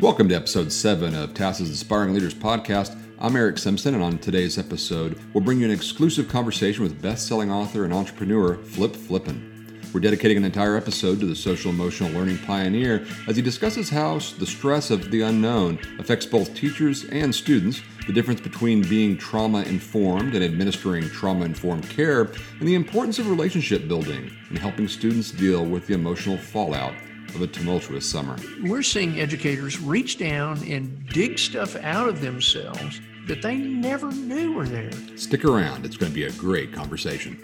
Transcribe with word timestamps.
Welcome 0.00 0.28
to 0.28 0.34
episode 0.34 0.70
7 0.70 1.14
of 1.14 1.32
TASA's 1.32 1.70
Inspiring 1.70 2.12
Leaders 2.12 2.34
podcast. 2.34 2.98
I'm 3.18 3.34
Eric 3.34 3.56
Simpson, 3.56 3.94
and 3.94 4.04
on 4.04 4.18
today's 4.18 4.58
episode, 4.58 5.18
we'll 5.32 5.42
bring 5.42 5.60
you 5.60 5.64
an 5.64 5.70
exclusive 5.70 6.28
conversation 6.28 6.82
with 6.82 7.00
best 7.00 7.26
selling 7.26 7.50
author 7.50 7.84
and 7.84 7.94
entrepreneur 7.94 8.56
Flip 8.56 8.94
Flippin. 8.94 9.80
We're 9.94 10.00
dedicating 10.00 10.36
an 10.36 10.44
entire 10.44 10.76
episode 10.76 11.18
to 11.20 11.26
the 11.26 11.34
social 11.34 11.70
emotional 11.70 12.10
learning 12.10 12.36
pioneer 12.40 13.06
as 13.26 13.36
he 13.36 13.42
discusses 13.42 13.88
how 13.88 14.18
the 14.38 14.44
stress 14.44 14.90
of 14.90 15.10
the 15.10 15.22
unknown 15.22 15.78
affects 15.98 16.26
both 16.26 16.54
teachers 16.54 17.04
and 17.04 17.34
students, 17.34 17.80
the 18.06 18.12
difference 18.12 18.42
between 18.42 18.82
being 18.82 19.16
trauma 19.16 19.62
informed 19.62 20.34
and 20.34 20.44
administering 20.44 21.08
trauma 21.08 21.46
informed 21.46 21.88
care, 21.88 22.32
and 22.60 22.68
the 22.68 22.74
importance 22.74 23.18
of 23.18 23.30
relationship 23.30 23.88
building 23.88 24.30
and 24.50 24.58
helping 24.58 24.88
students 24.88 25.30
deal 25.30 25.64
with 25.64 25.86
the 25.86 25.94
emotional 25.94 26.36
fallout 26.36 26.92
of 27.36 27.42
a 27.42 27.46
tumultuous 27.46 28.10
summer. 28.10 28.36
We're 28.62 28.82
seeing 28.82 29.20
educators 29.20 29.78
reach 29.78 30.18
down 30.18 30.62
and 30.64 31.06
dig 31.10 31.38
stuff 31.38 31.76
out 31.76 32.08
of 32.08 32.22
themselves 32.22 33.00
that 33.28 33.42
they 33.42 33.56
never 33.56 34.10
knew 34.10 34.54
were 34.54 34.66
there. 34.66 34.90
Stick 35.16 35.44
around, 35.44 35.84
it's 35.84 35.96
going 35.96 36.10
to 36.10 36.14
be 36.14 36.24
a 36.24 36.32
great 36.32 36.72
conversation. 36.72 37.38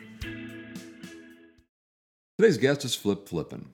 Today's 2.39 2.57
guest 2.57 2.85
is 2.85 2.95
Flip 2.95 3.29
Flippin. 3.29 3.69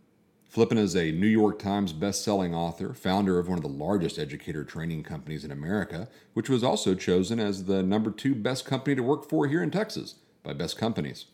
Flippin 0.48 0.78
is 0.78 0.96
a 0.96 1.12
New 1.12 1.28
York 1.28 1.60
Times 1.60 1.92
best-selling 1.92 2.54
author, 2.54 2.94
founder 2.94 3.38
of 3.38 3.48
one 3.48 3.58
of 3.58 3.62
the 3.62 3.68
largest 3.68 4.18
educator 4.18 4.64
training 4.64 5.04
companies 5.04 5.44
in 5.44 5.52
America, 5.52 6.08
which 6.32 6.48
was 6.48 6.64
also 6.64 6.94
chosen 6.94 7.38
as 7.38 7.64
the 7.64 7.82
number 7.82 8.10
two 8.10 8.34
best 8.34 8.64
company 8.64 8.96
to 8.96 9.02
work 9.02 9.28
for 9.28 9.46
here 9.46 9.62
in 9.62 9.70
Texas 9.70 10.16
by 10.42 10.52
Best 10.52 10.76
Companies. 10.76 11.26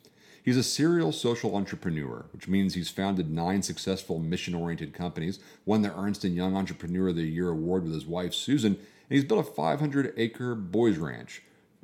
He's 0.44 0.58
a 0.58 0.62
serial 0.62 1.10
social 1.10 1.56
entrepreneur, 1.56 2.26
which 2.30 2.48
means 2.48 2.74
he's 2.74 2.90
founded 2.90 3.30
nine 3.30 3.62
successful 3.62 4.18
mission-oriented 4.18 4.92
companies, 4.92 5.38
won 5.64 5.80
the 5.80 5.98
Ernst 5.98 6.22
& 6.24 6.24
Young 6.24 6.54
Entrepreneur 6.54 7.08
of 7.08 7.16
the 7.16 7.22
Year 7.22 7.48
award 7.48 7.84
with 7.84 7.94
his 7.94 8.05
wife 8.05 8.34
Susan, 8.34 8.74
and 8.74 8.82
he's 9.08 9.24
built 9.24 9.48
a 9.48 9.50
500-acre 9.50 10.54
boys 10.54 10.98
ranch 10.98 11.41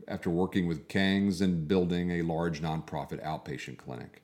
after 0.07 0.29
working 0.29 0.67
with 0.67 0.89
Kangs 0.89 1.41
and 1.41 1.67
building 1.67 2.11
a 2.11 2.21
large 2.21 2.61
nonprofit 2.61 3.25
outpatient 3.25 3.79
clinic. 3.79 4.21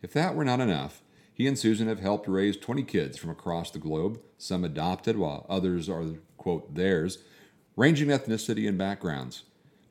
If 0.00 0.12
that 0.12 0.36
were 0.36 0.44
not 0.44 0.60
enough, 0.60 1.02
he 1.34 1.48
and 1.48 1.58
Susan 1.58 1.88
have 1.88 1.98
helped 1.98 2.28
raise 2.28 2.56
20 2.56 2.84
kids 2.84 3.18
from 3.18 3.30
across 3.30 3.72
the 3.72 3.80
globe, 3.80 4.20
some 4.38 4.62
adopted 4.62 5.16
while 5.16 5.44
others 5.48 5.88
are, 5.88 6.04
quote, 6.36 6.76
theirs, 6.76 7.18
ranging 7.74 8.10
ethnicity 8.10 8.68
and 8.68 8.78
backgrounds. 8.78 9.42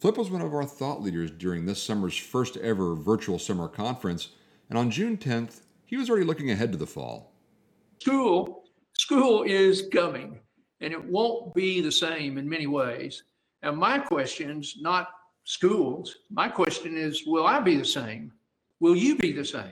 Flip 0.02 0.17
was 0.17 0.31
one 0.31 0.41
of 0.41 0.55
our 0.55 0.66
thought 0.66 1.03
leaders 1.03 1.30
during 1.30 1.63
this 1.63 1.81
summer's 1.81 2.17
first 2.17 2.57
ever 2.57 2.95
virtual 2.95 3.38
summer 3.38 3.67
conference, 3.67 4.30
and 4.67 4.75
on 4.75 4.89
June 4.89 5.16
10th, 5.16 5.61
he 5.85 5.95
was 5.95 6.09
already 6.09 6.25
looking 6.25 6.49
ahead 6.49 6.71
to 6.71 6.77
the 6.80 6.88
fall. 6.88 7.35
School, 7.99 8.63
school 8.97 9.44
is 9.44 9.89
coming, 9.94 10.39
and 10.79 10.91
it 10.91 11.05
won't 11.05 11.53
be 11.53 11.81
the 11.81 11.91
same 11.91 12.39
in 12.39 12.49
many 12.49 12.66
ways. 12.66 13.25
Now, 13.61 13.73
my 13.73 13.99
question's 13.99 14.77
not 14.81 15.09
schools. 15.44 16.17
My 16.31 16.49
question 16.49 16.97
is, 16.97 17.27
will 17.27 17.45
I 17.45 17.59
be 17.59 17.75
the 17.75 17.85
same? 17.85 18.31
Will 18.79 18.95
you 18.95 19.17
be 19.17 19.31
the 19.31 19.45
same? 19.45 19.72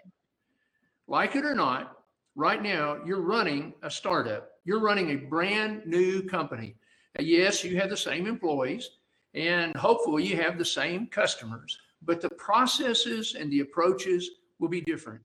Like 1.07 1.35
it 1.35 1.43
or 1.43 1.55
not, 1.55 2.03
right 2.35 2.61
now 2.61 2.99
you're 3.03 3.23
running 3.23 3.73
a 3.81 3.89
startup. 3.89 4.51
You're 4.63 4.79
running 4.79 5.09
a 5.09 5.27
brand 5.27 5.87
new 5.87 6.21
company. 6.21 6.75
yes, 7.19 7.63
you 7.63 7.77
have 7.79 7.89
the 7.89 7.97
same 7.97 8.27
employees 8.27 8.91
and 9.33 9.75
hopefully 9.75 10.25
you 10.25 10.35
have 10.37 10.57
the 10.57 10.65
same 10.65 11.07
customers, 11.07 11.77
but 12.01 12.21
the 12.21 12.29
processes 12.29 13.35
and 13.39 13.51
the 13.51 13.59
approaches 13.61 14.29
will 14.59 14.69
be 14.69 14.81
different. 14.81 15.21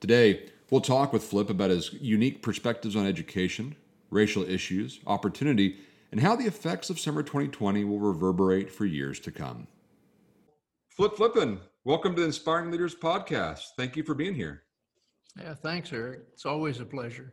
Today, 0.00 0.48
we'll 0.70 0.80
talk 0.80 1.12
with 1.12 1.24
Flip 1.24 1.50
about 1.50 1.70
his 1.70 1.92
unique 1.94 2.42
perspectives 2.42 2.96
on 2.96 3.06
education, 3.06 3.76
racial 4.10 4.48
issues, 4.48 5.00
opportunity, 5.06 5.78
and 6.12 6.20
how 6.20 6.34
the 6.34 6.46
effects 6.46 6.90
of 6.90 6.98
summer 6.98 7.22
2020 7.22 7.84
will 7.84 8.00
reverberate 8.00 8.70
for 8.70 8.84
years 8.84 9.20
to 9.20 9.30
come. 9.30 9.66
Flip 10.88 11.16
Flippin, 11.16 11.60
welcome 11.84 12.14
to 12.14 12.20
the 12.20 12.26
Inspiring 12.26 12.70
Leaders 12.70 12.94
podcast. 12.94 13.68
Thank 13.76 13.96
you 13.96 14.02
for 14.02 14.14
being 14.14 14.34
here. 14.34 14.62
Yeah, 15.38 15.54
thanks, 15.54 15.92
Eric. 15.92 16.20
It's 16.32 16.46
always 16.46 16.80
a 16.80 16.84
pleasure. 16.84 17.32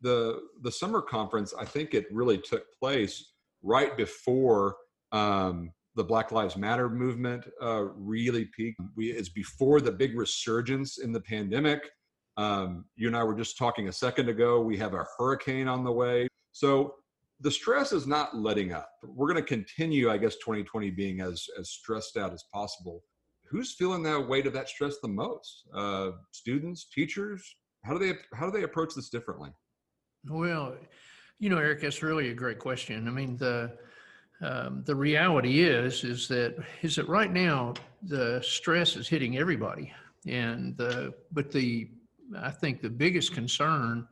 The 0.00 0.42
the 0.62 0.70
summer 0.70 1.00
conference, 1.00 1.52
I 1.58 1.64
think 1.64 1.94
it 1.94 2.06
really 2.12 2.38
took 2.38 2.64
place 2.78 3.32
right 3.66 3.96
before 3.96 4.76
um, 5.12 5.72
the 5.96 6.04
Black 6.04 6.30
Lives 6.30 6.56
Matter 6.56 6.88
movement 6.88 7.44
uh, 7.60 7.84
really 7.96 8.46
peaked. 8.56 8.80
We, 8.94 9.10
it's 9.10 9.28
before 9.28 9.80
the 9.80 9.92
big 9.92 10.16
resurgence 10.16 10.98
in 10.98 11.12
the 11.12 11.20
pandemic. 11.20 11.90
Um, 12.36 12.84
you 12.96 13.08
and 13.08 13.16
I 13.16 13.24
were 13.24 13.34
just 13.34 13.58
talking 13.58 13.88
a 13.88 13.92
second 13.92 14.28
ago. 14.28 14.60
We 14.60 14.76
have 14.76 14.94
a 14.94 15.04
hurricane 15.18 15.68
on 15.68 15.84
the 15.84 15.92
way. 15.92 16.28
So 16.52 16.94
the 17.40 17.50
stress 17.50 17.92
is 17.92 18.06
not 18.06 18.36
letting 18.36 18.72
up. 18.72 18.90
We're 19.02 19.32
going 19.32 19.42
to 19.42 19.48
continue, 19.48 20.10
I 20.10 20.18
guess, 20.18 20.36
2020 20.36 20.90
being 20.90 21.20
as, 21.20 21.46
as 21.58 21.70
stressed 21.70 22.16
out 22.16 22.32
as 22.32 22.44
possible. 22.52 23.02
Who's 23.48 23.72
feeling 23.72 24.02
that 24.04 24.28
weight 24.28 24.46
of 24.46 24.52
that 24.52 24.68
stress 24.68 24.96
the 25.00 25.08
most? 25.08 25.64
Uh, 25.74 26.12
students, 26.32 26.88
teachers? 26.92 27.56
How 27.84 27.96
do 27.96 27.98
they 28.04 28.18
how 28.34 28.46
do 28.46 28.52
they 28.52 28.64
approach 28.64 28.94
this 28.94 29.08
differently? 29.08 29.50
Well, 30.28 30.76
you 31.38 31.50
know, 31.50 31.58
Eric, 31.58 31.82
that's 31.82 32.02
really 32.02 32.30
a 32.30 32.34
great 32.34 32.58
question. 32.58 33.06
I 33.08 33.10
mean, 33.10 33.36
the 33.36 33.72
um, 34.42 34.82
the 34.84 34.94
reality 34.94 35.62
is 35.62 36.04
is 36.04 36.28
that 36.28 36.56
is 36.82 36.96
that 36.96 37.08
right 37.08 37.32
now 37.32 37.74
the 38.02 38.40
stress 38.42 38.96
is 38.96 39.08
hitting 39.08 39.38
everybody, 39.38 39.92
and 40.26 40.76
the 40.76 41.14
but 41.32 41.50
the 41.50 41.88
I 42.38 42.50
think 42.50 42.80
the 42.80 42.90
biggest 42.90 43.32
concern 43.32 44.06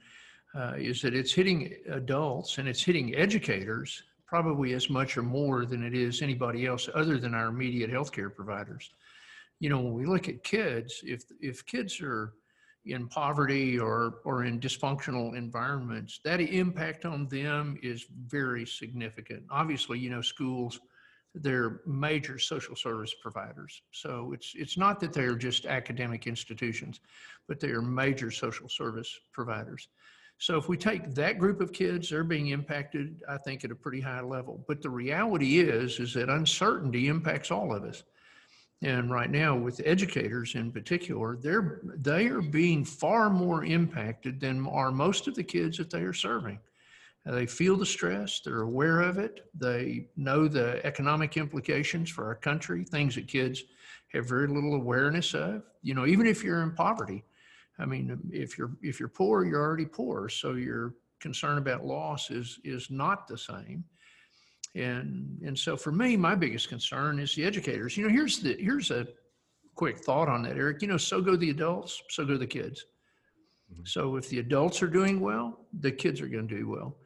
uh, 0.55 0.75
is 0.77 1.03
that 1.03 1.15
it's 1.15 1.33
hitting 1.33 1.75
adults 1.91 2.59
and 2.59 2.69
it's 2.69 2.83
hitting 2.83 3.15
educators 3.15 4.05
probably 4.27 4.73
as 4.73 4.89
much 4.89 5.17
or 5.17 5.23
more 5.23 5.67
than 5.67 5.83
it 5.83 5.95
is 5.95 6.23
anybody 6.23 6.67
else 6.67 6.89
other 6.95 7.19
than 7.19 7.35
our 7.35 7.49
immediate 7.49 7.91
healthcare 7.91 8.35
providers. 8.35 8.91
You 9.61 9.69
know, 9.69 9.81
when 9.81 9.95
we 9.95 10.07
look 10.07 10.29
at 10.29 10.43
kids, 10.43 11.01
if 11.05 11.25
if 11.41 11.65
kids 11.67 12.01
are 12.01 12.33
in 12.87 13.09
poverty 13.09 13.79
or, 13.79 14.17
or 14.25 14.45
in 14.45 14.61
dysfunctional 14.61 15.37
environments, 15.37 16.21
that 16.25 16.41
impact 16.41 17.05
on 17.05 17.27
them 17.29 17.79
is 17.83 18.07
very 18.27 18.67
significant. 18.67 19.43
Obviously, 19.51 19.99
you 19.99 20.11
know, 20.11 20.21
schools, 20.21 20.81
they're 21.35 21.81
major 21.87 22.39
social 22.39 22.77
service 22.77 23.15
providers. 23.21 23.83
So 23.91 24.33
it's, 24.33 24.53
it's 24.55 24.77
not 24.77 25.01
that 25.01 25.13
they're 25.13 25.35
just 25.35 25.67
academic 25.67 26.27
institutions, 26.27 27.01
but 27.49 27.59
they 27.59 27.71
are 27.71 27.83
major 27.83 28.31
social 28.31 28.69
service 28.69 29.19
providers. 29.33 29.89
So 30.39 30.59
if 30.59 30.69
we 30.69 30.77
take 30.77 31.15
that 31.15 31.39
group 31.39 31.61
of 31.61 31.73
kids, 31.73 32.11
they're 32.11 32.25
being 32.25 32.49
impacted, 32.49 33.23
I 33.29 33.39
think, 33.39 33.65
at 33.65 33.71
a 33.71 33.75
pretty 33.75 34.01
high 34.01 34.21
level. 34.21 34.65
But 34.69 34.83
the 34.83 34.91
reality 34.91 35.61
is, 35.61 36.01
is 36.01 36.13
that 36.15 36.29
uncertainty 36.29 37.09
impacts 37.09 37.51
all 37.51 37.75
of 37.75 37.85
us. 37.85 38.03
And 38.85 39.11
right 39.11 39.31
now, 39.31 39.57
with 39.57 39.81
educators 39.87 40.55
in 40.55 40.71
particular, 40.71 41.37
they're 41.37 41.81
they 41.97 42.27
are 42.27 42.43
being 42.43 42.85
far 42.85 43.31
more 43.31 43.65
impacted 43.65 44.39
than 44.39 44.67
are 44.67 44.93
most 44.93 45.27
of 45.27 45.35
the 45.35 45.43
kids 45.43 45.79
that 45.79 45.91
they 45.91 46.03
are 46.03 46.13
serving. 46.13 46.59
They 47.25 47.47
feel 47.47 47.77
the 47.79 47.87
stress, 47.87 48.41
they're 48.41 48.61
aware 48.61 49.01
of 49.01 49.17
it, 49.17 49.49
they 49.59 50.09
know 50.17 50.47
the 50.47 50.85
economic 50.85 51.39
implications 51.39 52.11
for 52.11 52.27
our 52.27 52.35
country, 52.35 52.85
things 52.85 53.15
that 53.15 53.27
kids 53.27 53.63
have 54.13 54.29
very 54.29 54.47
little 54.49 54.75
awareness 54.75 55.33
of. 55.33 55.63
You 55.81 55.95
know, 55.95 56.05
even 56.05 56.27
if 56.27 56.45
you're 56.45 56.63
in 56.63 56.73
poverty, 56.75 57.25
I 57.79 57.87
mean, 57.87 58.19
if 58.31 58.59
you're 58.59 58.73
if 58.83 59.01
you're 59.01 59.09
poor, 59.09 59.47
you're 59.47 59.63
already 59.63 59.87
poor, 59.87 60.29
so 60.29 60.53
your 60.53 60.93
concern 61.21 61.57
about 61.57 61.87
loss 61.87 62.31
is 62.31 62.61
is 62.65 62.91
not 62.91 63.27
the 63.27 63.39
same. 63.39 63.83
And, 64.75 65.39
and 65.45 65.59
so 65.59 65.77
for 65.77 65.93
me, 65.93 66.17
my 66.17 66.35
biggest 66.35 66.69
concern 66.69 67.19
is 67.19 67.35
the 67.35 67.45
educators. 67.45 67.97
You 67.97 68.05
know, 68.05 68.11
here's 68.13 68.41
the, 68.41 68.57
here's 68.59 68.91
a 68.91 69.07
quick 69.75 69.99
thought 69.99 70.29
on 70.29 70.43
that, 70.43 70.57
Eric. 70.57 70.83
You 70.83 70.89
know, 70.89 70.97
so 70.97 71.21
go 71.21 71.37
the 71.37 71.51
adults, 71.51 72.03
so 72.11 72.25
go 72.25 72.37
the 72.37 72.47
kids. 72.47 72.85
Mm-hmm. 73.73 73.85
So 73.85 74.17
if 74.17 74.29
the 74.29 74.41
adults 74.41 74.83
are 74.83 74.89
doing 74.89 75.21
well, 75.21 75.61
the 75.81 75.93
kids 75.93 76.21
are 76.21 76.29
going 76.29 76.49
to 76.49 76.57
do 76.57 76.69
well. 76.69 76.97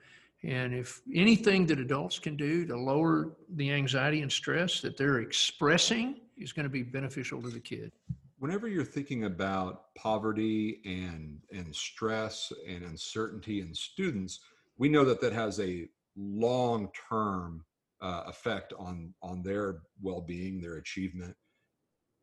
And 0.45 0.73
if 0.73 1.03
anything 1.15 1.67
that 1.67 1.79
adults 1.79 2.19
can 2.19 2.37
do 2.37 2.65
to 2.67 2.77
lower 2.77 3.33
the 3.57 3.73
anxiety 3.73 4.23
and 4.23 4.31
stress 4.31 4.81
that 4.81 4.97
they're 4.97 5.21
expressing 5.21 6.21
is 6.37 6.53
going 6.53 6.65
to 6.65 6.71
be 6.71 6.83
beneficial 6.83 7.43
to 7.43 7.49
the 7.49 7.61
kid. 7.61 7.93
Whenever 8.39 8.69
you're 8.69 8.85
thinking 8.85 9.25
about 9.25 9.93
poverty 9.97 10.81
and 10.85 11.41
and 11.53 11.75
stress 11.75 12.53
and 12.69 12.85
uncertainty 12.85 13.61
in 13.61 13.75
students, 13.75 14.39
we 14.77 14.89
know 14.89 15.05
that 15.05 15.21
that 15.21 15.33
has 15.33 15.59
a 15.59 15.89
long 16.19 16.91
term 17.09 17.65
uh, 18.01 18.25
effect 18.27 18.73
on 18.79 19.15
on 19.23 19.43
their 19.43 19.81
well 20.03 20.21
being, 20.21 20.61
their 20.61 20.77
achievement. 20.77 21.35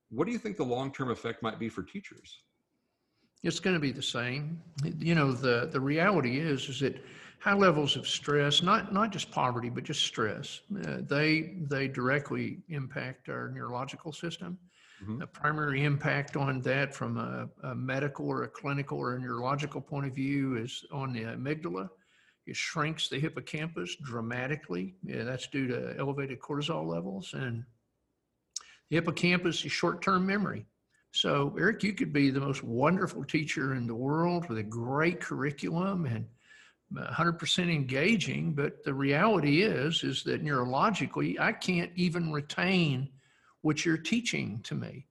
What 0.10 0.26
do 0.28 0.32
you 0.32 0.40
think 0.40 0.58
the 0.58 0.64
long 0.64 0.92
term 0.92 1.10
effect 1.10 1.42
might 1.42 1.60
be 1.60 1.70
for 1.70 1.84
teachers? 1.84 2.44
It's 3.44 3.60
going 3.60 3.76
to 3.76 3.80
be 3.80 3.92
the 3.92 4.02
same. 4.02 4.62
You 5.00 5.16
know, 5.16 5.32
the 5.32 5.70
the 5.72 5.80
reality 5.80 6.40
is 6.40 6.70
is 6.70 6.80
that 6.82 7.04
high 7.40 7.54
levels 7.54 7.96
of 7.96 8.08
stress, 8.08 8.62
not 8.62 8.94
not 8.94 9.12
just 9.12 9.32
poverty, 9.32 9.70
but 9.70 9.84
just 9.84 10.04
stress, 10.04 10.62
uh, 10.86 10.98
they 11.02 11.56
they 11.70 11.88
directly 11.88 12.60
impact 12.70 13.30
our 13.30 13.50
neurological 13.50 14.12
system. 14.14 14.58
Mm-hmm. 15.04 15.20
The 15.20 15.28
primary 15.28 15.84
impact 15.84 16.38
on 16.38 16.62
that 16.62 16.96
from 16.96 17.18
a, 17.18 17.50
a, 17.68 17.76
medical 17.76 18.30
or 18.30 18.44
a 18.44 18.48
clinical 18.48 18.98
or 18.98 19.16
a 19.16 19.20
neurological 19.20 19.82
point 19.82 20.08
of 20.08 20.16
view 20.16 20.56
is 20.56 20.86
on 20.90 21.12
the 21.12 21.24
amygdala 21.24 21.90
It 22.46 22.56
shrinks 22.56 23.10
the 23.10 23.20
hippocampus 23.20 23.96
dramatically. 24.04 24.96
Yeah, 25.04 25.24
that's 25.24 25.48
due 25.48 25.68
to 25.68 25.96
elevated 25.98 26.40
cortisol 26.40 26.86
levels. 26.86 27.34
And 27.34 27.64
the 28.90 28.98
hippocampus 28.98 29.66
is 29.66 29.72
short 29.72 30.02
term 30.02 30.26
memory. 30.26 30.66
So, 31.12 31.56
Eric, 31.58 31.82
you 31.84 31.94
could 31.94 32.12
be 32.12 32.30
the 32.30 32.42
most 32.42 32.64
wonderful 32.64 33.24
teacher 33.24 33.74
in 33.74 33.88
the 33.88 33.96
world 33.96 34.50
with 34.50 34.58
a 34.58 34.64
great 34.64 35.22
curriculum 35.22 36.06
and 36.06 36.28
100% 36.94 37.74
engaging, 37.74 38.54
but 38.54 38.84
the 38.84 38.94
reality 38.94 39.64
is 39.64 40.04
is 40.04 40.24
that 40.24 40.44
neurologically 40.44 41.40
I 41.40 41.52
can't 41.52 41.92
even 41.96 42.32
retain 42.32 43.10
what 43.62 43.86
you're 43.86 43.98
teaching 43.98 44.60
to 44.64 44.76
me. 44.76 45.08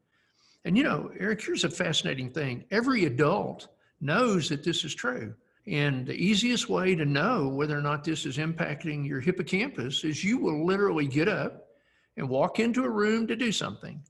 And 0.65 0.77
you 0.77 0.85
know, 0.85 1.11
Eric, 1.19 1.45
here's 1.45 1.65
a 1.65 1.71
fascinating 1.71 2.31
thing. 2.31 2.65
Every 2.71 3.05
adult 3.07 3.69
knows 4.01 4.49
that 4.51 4.63
this 4.63 4.85
is 4.85 4.95
true. 4.95 5.35
And 5.67 6.07
the 6.07 6.15
easiest 6.15 6.69
way 6.69 6.95
to 6.95 7.07
know 7.07 7.49
whether 7.49 7.77
or 7.77 7.83
not 7.83 8.05
this 8.05 8.27
is 8.27 8.37
impacting 8.37 9.07
your 9.07 9.21
hippocampus 9.21 10.05
is 10.05 10.23
you 10.23 10.39
will 10.39 10.67
literally 10.67 11.07
get 11.07 11.29
up 11.29 11.69
and 12.17 12.29
walk 12.29 12.61
into 12.61 12.85
a 12.85 12.91
room 12.91 13.27
to 13.27 13.37
do 13.37 13.51
something 13.51 14.03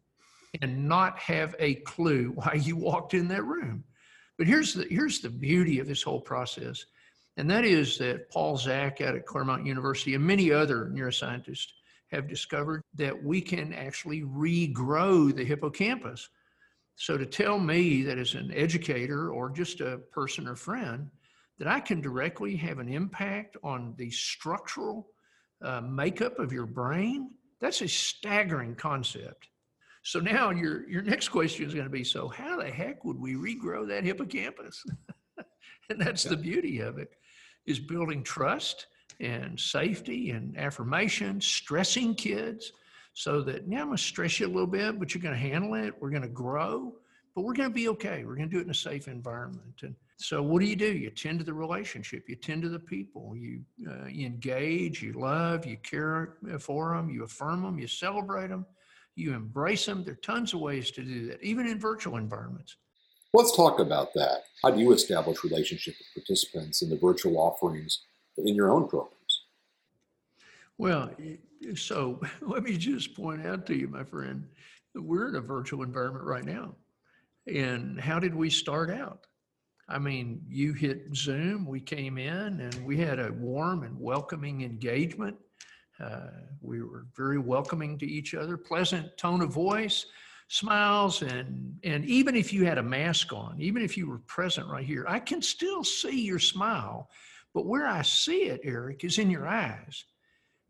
and 0.63 0.89
not 0.89 1.19
have 1.19 1.55
a 1.59 1.77
clue 1.77 2.31
why 2.35 2.55
you 2.55 2.77
walked 2.77 3.15
in 3.15 3.29
that 3.29 3.45
room. 3.45 3.85
But 4.37 4.49
here's 4.49 4.75
the 4.75 4.87
here's 4.91 5.21
the 5.21 5.31
beauty 5.31 5.79
of 5.79 5.87
this 5.87 6.03
whole 6.03 6.21
process. 6.21 6.85
And 7.37 7.51
that 7.51 7.65
is 7.65 7.99
that 7.99 8.31
Paul 8.31 8.57
Zak 8.57 9.01
out 9.01 9.17
at 9.17 9.27
Claremont 9.27 9.67
University 9.67 10.15
and 10.15 10.25
many 10.25 10.53
other 10.53 10.91
neuroscientists 10.93 11.69
have 12.09 12.29
discovered 12.29 12.83
that 12.95 13.25
we 13.25 13.41
can 13.41 13.73
actually 13.73 14.23
regrow 14.23 15.35
the 15.35 15.45
hippocampus. 15.45 16.29
So 16.97 17.19
to 17.19 17.27
tell 17.27 17.59
me 17.59 18.03
that 18.03 18.19
as 18.19 18.35
an 18.35 18.53
educator 18.55 19.31
or 19.31 19.51
just 19.51 19.81
a 19.81 19.99
person 20.13 20.47
or 20.47 20.55
friend, 20.55 21.11
that 21.59 21.69
I 21.69 21.81
can 21.81 22.01
directly 22.01 22.57
have 22.57 22.79
an 22.79 22.89
impact 22.89 23.57
on 23.63 23.95
the 23.97 24.11
structural 24.11 25.09
uh, 25.63 25.81
makeup 25.81 26.39
of 26.39 26.53
your 26.53 26.67
brain, 26.67 27.31
that's 27.61 27.81
a 27.81 27.89
staggering 27.89 28.75
concept. 28.75 29.49
So 30.03 30.21
now 30.21 30.51
your 30.51 30.89
your 30.89 31.03
next 31.03 31.29
question 31.29 31.65
is 31.67 31.73
going 31.73 31.87
to 31.87 31.91
be: 31.91 32.05
So 32.05 32.29
how 32.29 32.59
the 32.59 32.71
heck 32.71 33.05
would 33.05 33.19
we 33.19 33.35
regrow 33.35 33.89
that 33.89 34.05
hippocampus? 34.05 34.85
and 35.89 36.01
that's 36.01 36.25
yeah. 36.25 36.31
the 36.31 36.37
beauty 36.37 36.81
of 36.81 36.99
it 36.99 37.11
is 37.67 37.81
building 37.81 38.23
trust 38.23 38.87
and 39.21 39.59
safety 39.59 40.31
and 40.31 40.59
affirmation, 40.59 41.41
stressing 41.41 42.15
kids 42.15 42.73
so 43.15 43.43
that, 43.43 43.63
yeah, 43.69 43.81
I'm 43.81 43.87
going 43.87 43.97
to 43.97 44.03
stress 44.03 44.41
you 44.41 44.47
a 44.47 44.49
little 44.49 44.67
bit, 44.67 44.99
but 44.99 45.15
you're 45.15 45.23
going 45.23 45.35
to 45.35 45.41
handle 45.41 45.75
it. 45.75 45.95
We're 46.01 46.11
going 46.11 46.23
to 46.23 46.29
grow, 46.29 46.93
but 47.35 47.43
we're 47.43 47.55
going 47.55 47.69
to 47.69 47.75
be 47.75 47.89
okay. 47.91 48.25
We're 48.25 48.35
going 48.35 48.51
to 48.51 48.55
do 48.55 48.59
it 48.59 48.65
in 48.65 48.71
a 48.71 48.75
safe 48.75 49.07
environment. 49.07 49.83
And 49.83 49.95
so, 50.17 50.43
what 50.43 50.61
do 50.61 50.67
you 50.67 50.77
do? 50.77 50.93
You 50.93 51.11
tend 51.11 51.41
to 51.41 51.45
the 51.45 51.53
relationship, 51.53 52.29
you 52.29 52.37
tend 52.37 52.63
to 52.63 52.69
the 52.69 52.79
people, 52.79 53.35
you, 53.37 53.63
uh, 53.89 54.07
you 54.07 54.27
engage, 54.27 55.03
you 55.03 55.13
love, 55.13 55.67
you 55.67 55.77
care 55.79 56.37
for 56.61 56.95
them, 56.95 57.11
you 57.11 57.25
affirm 57.25 57.63
them, 57.63 57.79
you 57.79 57.89
celebrate 57.89 58.49
them, 58.49 58.65
you 59.17 59.35
embrace 59.35 59.87
them. 59.87 60.05
There 60.05 60.15
are 60.15 60.17
tons 60.17 60.55
of 60.55 60.61
ways 60.61 60.91
to 60.93 61.03
do 61.03 61.27
that, 61.29 61.43
even 61.43 61.67
in 61.67 61.81
virtual 61.81 62.17
environments. 62.17 62.77
Let's 63.33 63.57
talk 63.57 63.81
about 63.81 64.15
that. 64.15 64.45
How 64.63 64.71
do 64.71 64.81
you 64.81 64.93
establish 64.93 65.43
relationship 65.43 65.95
with 65.99 66.25
participants 66.25 66.83
in 66.83 66.91
the 66.91 66.97
virtual 66.97 67.37
offerings 67.39 68.03
in 68.39 68.55
your 68.55 68.71
own 68.71 68.89
programs? 68.89 69.13
Well, 70.79 71.11
so 71.75 72.21
let 72.41 72.63
me 72.63 72.77
just 72.77 73.17
point 73.17 73.45
out 73.45 73.67
to 73.67 73.75
you, 73.77 73.89
my 73.89 74.05
friend, 74.05 74.47
that 74.95 75.03
we're 75.03 75.29
in 75.29 75.35
a 75.35 75.41
virtual 75.41 75.83
environment 75.83 76.25
right 76.25 76.45
now. 76.45 76.77
And 77.53 78.01
how 78.01 78.21
did 78.21 78.35
we 78.35 78.49
start 78.49 78.91
out? 78.91 79.27
I 79.89 79.99
mean, 79.99 80.43
you 80.49 80.73
hit 80.73 81.15
Zoom, 81.15 81.67
we 81.67 81.81
came 81.81 82.17
in 82.19 82.61
and 82.61 82.87
we 82.87 82.97
had 82.97 83.19
a 83.19 83.33
warm 83.33 83.83
and 83.83 83.99
welcoming 84.01 84.63
engagement. 84.63 85.37
Uh, 86.01 86.29
we 86.61 86.83
were 86.83 87.07
very 87.17 87.39
welcoming 87.39 87.99
to 87.99 88.07
each 88.07 88.35
other, 88.35 88.57
pleasant 88.57 89.17
tone 89.17 89.43
of 89.43 89.53
voice 89.53 90.07
smiles 90.49 91.23
and 91.23 91.79
and 91.85 92.05
even 92.05 92.37
if 92.37 92.53
you 92.53 92.65
had 92.65 92.79
a 92.79 92.83
mask 92.83 93.33
on 93.33 93.57
even 93.59 93.83
if 93.83 93.97
you 93.97 94.07
were 94.09 94.19
present 94.21 94.69
right 94.69 94.85
here 94.85 95.05
i 95.09 95.19
can 95.19 95.41
still 95.41 95.83
see 95.83 96.21
your 96.21 96.39
smile 96.39 97.09
but 97.55 97.67
where 97.67 97.87
i 97.87 98.03
see 98.03 98.45
it 98.45 98.61
eric 98.63 99.05
is 99.05 99.19
in 99.19 99.31
your 99.31 99.49
eyes 99.49 100.05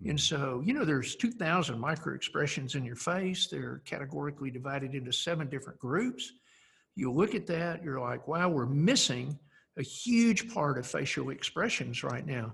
and 0.07 0.19
mm. 0.19 0.21
so 0.21 0.63
you 0.65 0.73
know 0.73 0.85
there's 0.85 1.17
2000 1.17 1.79
micro 1.79 2.15
expressions 2.15 2.77
in 2.77 2.85
your 2.85 2.97
face 2.97 3.49
they're 3.49 3.83
categorically 3.85 4.51
divided 4.51 4.95
into 4.95 5.13
seven 5.13 5.49
different 5.49 5.79
groups 5.81 6.33
you 6.97 7.11
look 7.13 7.35
at 7.35 7.47
that 7.47 7.83
you're 7.83 8.01
like 8.01 8.27
wow 8.29 8.49
we're 8.49 8.67
missing 8.67 9.39
a 9.79 9.83
huge 9.83 10.53
part 10.53 10.79
of 10.79 10.87
facial 10.87 11.31
expressions 11.31 12.05
right 12.05 12.27
now 12.27 12.53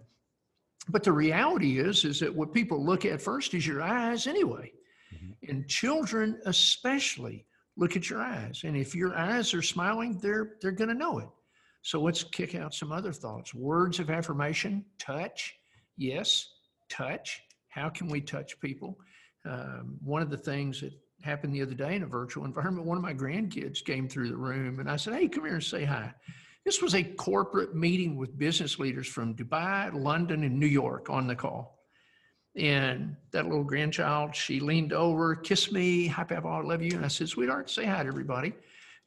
but 0.89 1.03
the 1.03 1.13
reality 1.13 1.79
is 1.79 2.05
is 2.05 2.21
that 2.21 2.35
what 2.35 2.53
people 2.53 2.85
look 2.85 3.05
at 3.05 3.21
first 3.21 3.55
is 3.55 3.67
your 3.67 3.83
eyes 3.83 4.27
anyway 4.27 4.71
Mm-hmm. 5.15 5.51
And 5.51 5.69
children 5.69 6.41
especially 6.47 7.47
look 7.77 7.97
at 7.97 8.11
your 8.11 8.21
eyes. 8.21 8.63
And 8.65 8.77
if 8.77 8.95
your 8.95 9.17
eyes 9.17 9.55
are 9.55 9.63
smiling, 9.63 10.19
they're 10.19 10.57
they're 10.61 10.73
going 10.73 10.89
to 10.89 10.95
know 10.95 11.19
it. 11.19 11.29
So 11.83 12.01
let's 12.01 12.23
kick 12.23 12.55
out 12.55 12.75
some 12.75 12.93
other 12.93 13.13
thoughts. 13.13 13.55
Words 13.55 13.99
of 14.01 14.11
affirmation, 14.11 14.85
touch. 14.99 15.55
Yes, 15.97 16.47
touch. 16.91 17.41
How 17.69 17.89
can 17.89 18.09
we 18.09 18.21
touch 18.21 18.61
people? 18.61 18.99
Um, 19.49 19.97
one 20.03 20.21
of 20.21 20.31
the 20.31 20.37
things 20.37 20.81
that 20.83 20.93
happened 21.23 21.55
the 21.55 21.63
other 21.63 21.75
day 21.75 21.95
in 21.95 22.03
a 22.03 22.07
virtual 22.07 22.45
environment, 22.45 22.87
one 22.87 22.97
of 22.97 23.03
my 23.03 23.15
grandkids 23.15 23.85
came 23.85 24.09
through 24.09 24.29
the 24.29 24.37
room 24.37 24.81
and 24.81 24.91
I 24.91 24.97
said, 24.97 25.15
Hey, 25.15 25.29
come 25.29 25.45
here 25.45 25.55
and 25.55 25.63
say 25.63 25.85
hi. 25.85 26.13
This 26.65 26.83
was 26.83 26.95
a 26.95 27.03
corporate 27.03 27.75
meeting 27.75 28.17
with 28.17 28.39
business 28.39 28.79
leaders 28.79 29.09
from 29.09 29.35
Dubai, 29.35 29.93
London, 29.93 30.45
and 30.45 30.59
New 30.59 30.67
York 30.67 31.09
on 31.09 31.27
the 31.27 31.35
call. 31.35 31.79
And 32.57 33.17
that 33.33 33.47
little 33.47 33.65
grandchild, 33.65 34.35
she 34.35 34.61
leaned 34.61 34.93
over, 34.93 35.37
kissed 35.37 35.73
me, 35.73 36.07
hi, 36.07 36.25
Papa, 36.25 36.47
I 36.47 36.61
love 36.61 36.83
you. 36.83 36.97
And 36.97 37.05
I 37.05 37.09
said, 37.09 37.29
sweetheart, 37.29 37.71
say 37.71 37.87
hi 37.87 38.03
to 38.03 38.09
everybody. 38.09 38.53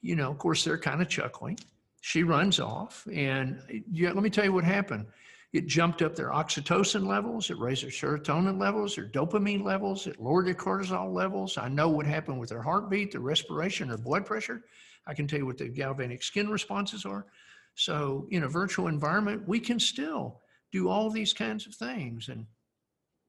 You 0.01 0.15
know, 0.15 0.31
of 0.31 0.37
course, 0.37 0.63
they're 0.63 0.77
kind 0.77 1.01
of 1.01 1.09
chuckling. 1.09 1.59
She 2.01 2.23
runs 2.23 2.59
off. 2.59 3.07
And 3.11 3.61
yeah, 3.91 4.11
let 4.11 4.23
me 4.23 4.29
tell 4.29 4.45
you 4.45 4.53
what 4.53 4.63
happened. 4.63 5.05
It 5.53 5.67
jumped 5.67 6.01
up 6.01 6.15
their 6.15 6.31
oxytocin 6.31 7.05
levels, 7.05 7.51
it 7.51 7.59
raised 7.59 7.83
their 7.83 7.91
serotonin 7.91 8.59
levels, 8.59 8.95
their 8.95 9.07
dopamine 9.07 9.63
levels, 9.63 10.07
it 10.07 10.19
lowered 10.19 10.47
their 10.47 10.55
cortisol 10.55 11.13
levels. 11.13 11.59
I 11.59 11.69
know 11.69 11.89
what 11.89 12.07
happened 12.07 12.39
with 12.39 12.49
their 12.49 12.63
heartbeat, 12.63 13.11
their 13.11 13.21
respiration, 13.21 13.87
their 13.87 13.97
blood 13.97 14.25
pressure. 14.25 14.63
I 15.05 15.13
can 15.13 15.27
tell 15.27 15.37
you 15.37 15.45
what 15.45 15.59
the 15.59 15.69
galvanic 15.69 16.23
skin 16.23 16.49
responses 16.49 17.05
are. 17.05 17.27
So, 17.75 18.27
in 18.31 18.43
a 18.43 18.47
virtual 18.47 18.87
environment, 18.87 19.47
we 19.47 19.59
can 19.59 19.79
still 19.79 20.41
do 20.71 20.89
all 20.89 21.11
these 21.11 21.33
kinds 21.33 21.67
of 21.67 21.75
things. 21.75 22.29
And 22.29 22.47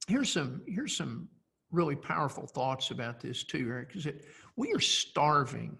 here's 0.08 0.32
some 0.32 0.62
here's 0.66 0.96
some 0.96 1.28
really 1.70 1.96
powerful 1.96 2.46
thoughts 2.46 2.90
about 2.90 3.20
this 3.20 3.44
too, 3.44 3.66
Eric. 3.68 3.96
Is 3.96 4.04
that 4.04 4.24
we 4.56 4.72
are 4.72 4.80
starving, 4.80 5.78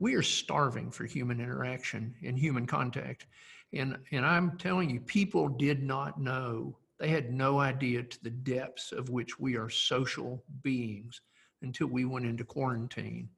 we 0.00 0.14
are 0.14 0.22
starving 0.22 0.90
for 0.90 1.04
human 1.04 1.40
interaction 1.40 2.14
and 2.24 2.36
human 2.36 2.66
contact, 2.66 3.26
and 3.72 3.98
and 4.12 4.24
I'm 4.24 4.56
telling 4.58 4.90
you, 4.90 5.00
people 5.00 5.48
did 5.48 5.82
not 5.82 6.20
know. 6.20 6.76
They 6.98 7.08
had 7.08 7.32
no 7.32 7.58
idea 7.58 8.02
to 8.02 8.24
the 8.24 8.30
depths 8.30 8.92
of 8.92 9.10
which 9.10 9.38
we 9.38 9.56
are 9.56 9.68
social 9.68 10.42
beings 10.62 11.20
until 11.62 11.88
we 11.88 12.04
went 12.04 12.26
into 12.26 12.44
quarantine. 12.44 13.28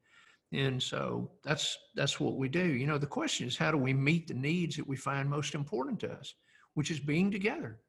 And 0.53 0.83
so 0.83 1.31
that's 1.43 1.77
that's 1.95 2.21
what 2.21 2.37
we 2.37 2.49
do. 2.49 2.65
You 2.65 2.87
know, 2.87 2.99
the 2.99 3.07
question 3.07 3.47
is 3.47 3.57
how 3.57 3.71
do 3.71 3.79
we 3.79 3.93
meet 3.93 4.29
the 4.29 4.35
needs 4.35 4.77
that 4.77 4.87
we 4.87 4.97
find 4.97 5.29
most 5.29 5.55
important 5.55 6.01
to 6.01 6.13
us, 6.13 6.35
which 6.75 6.91
is 6.91 7.01
being 7.01 7.31
together 7.31 7.81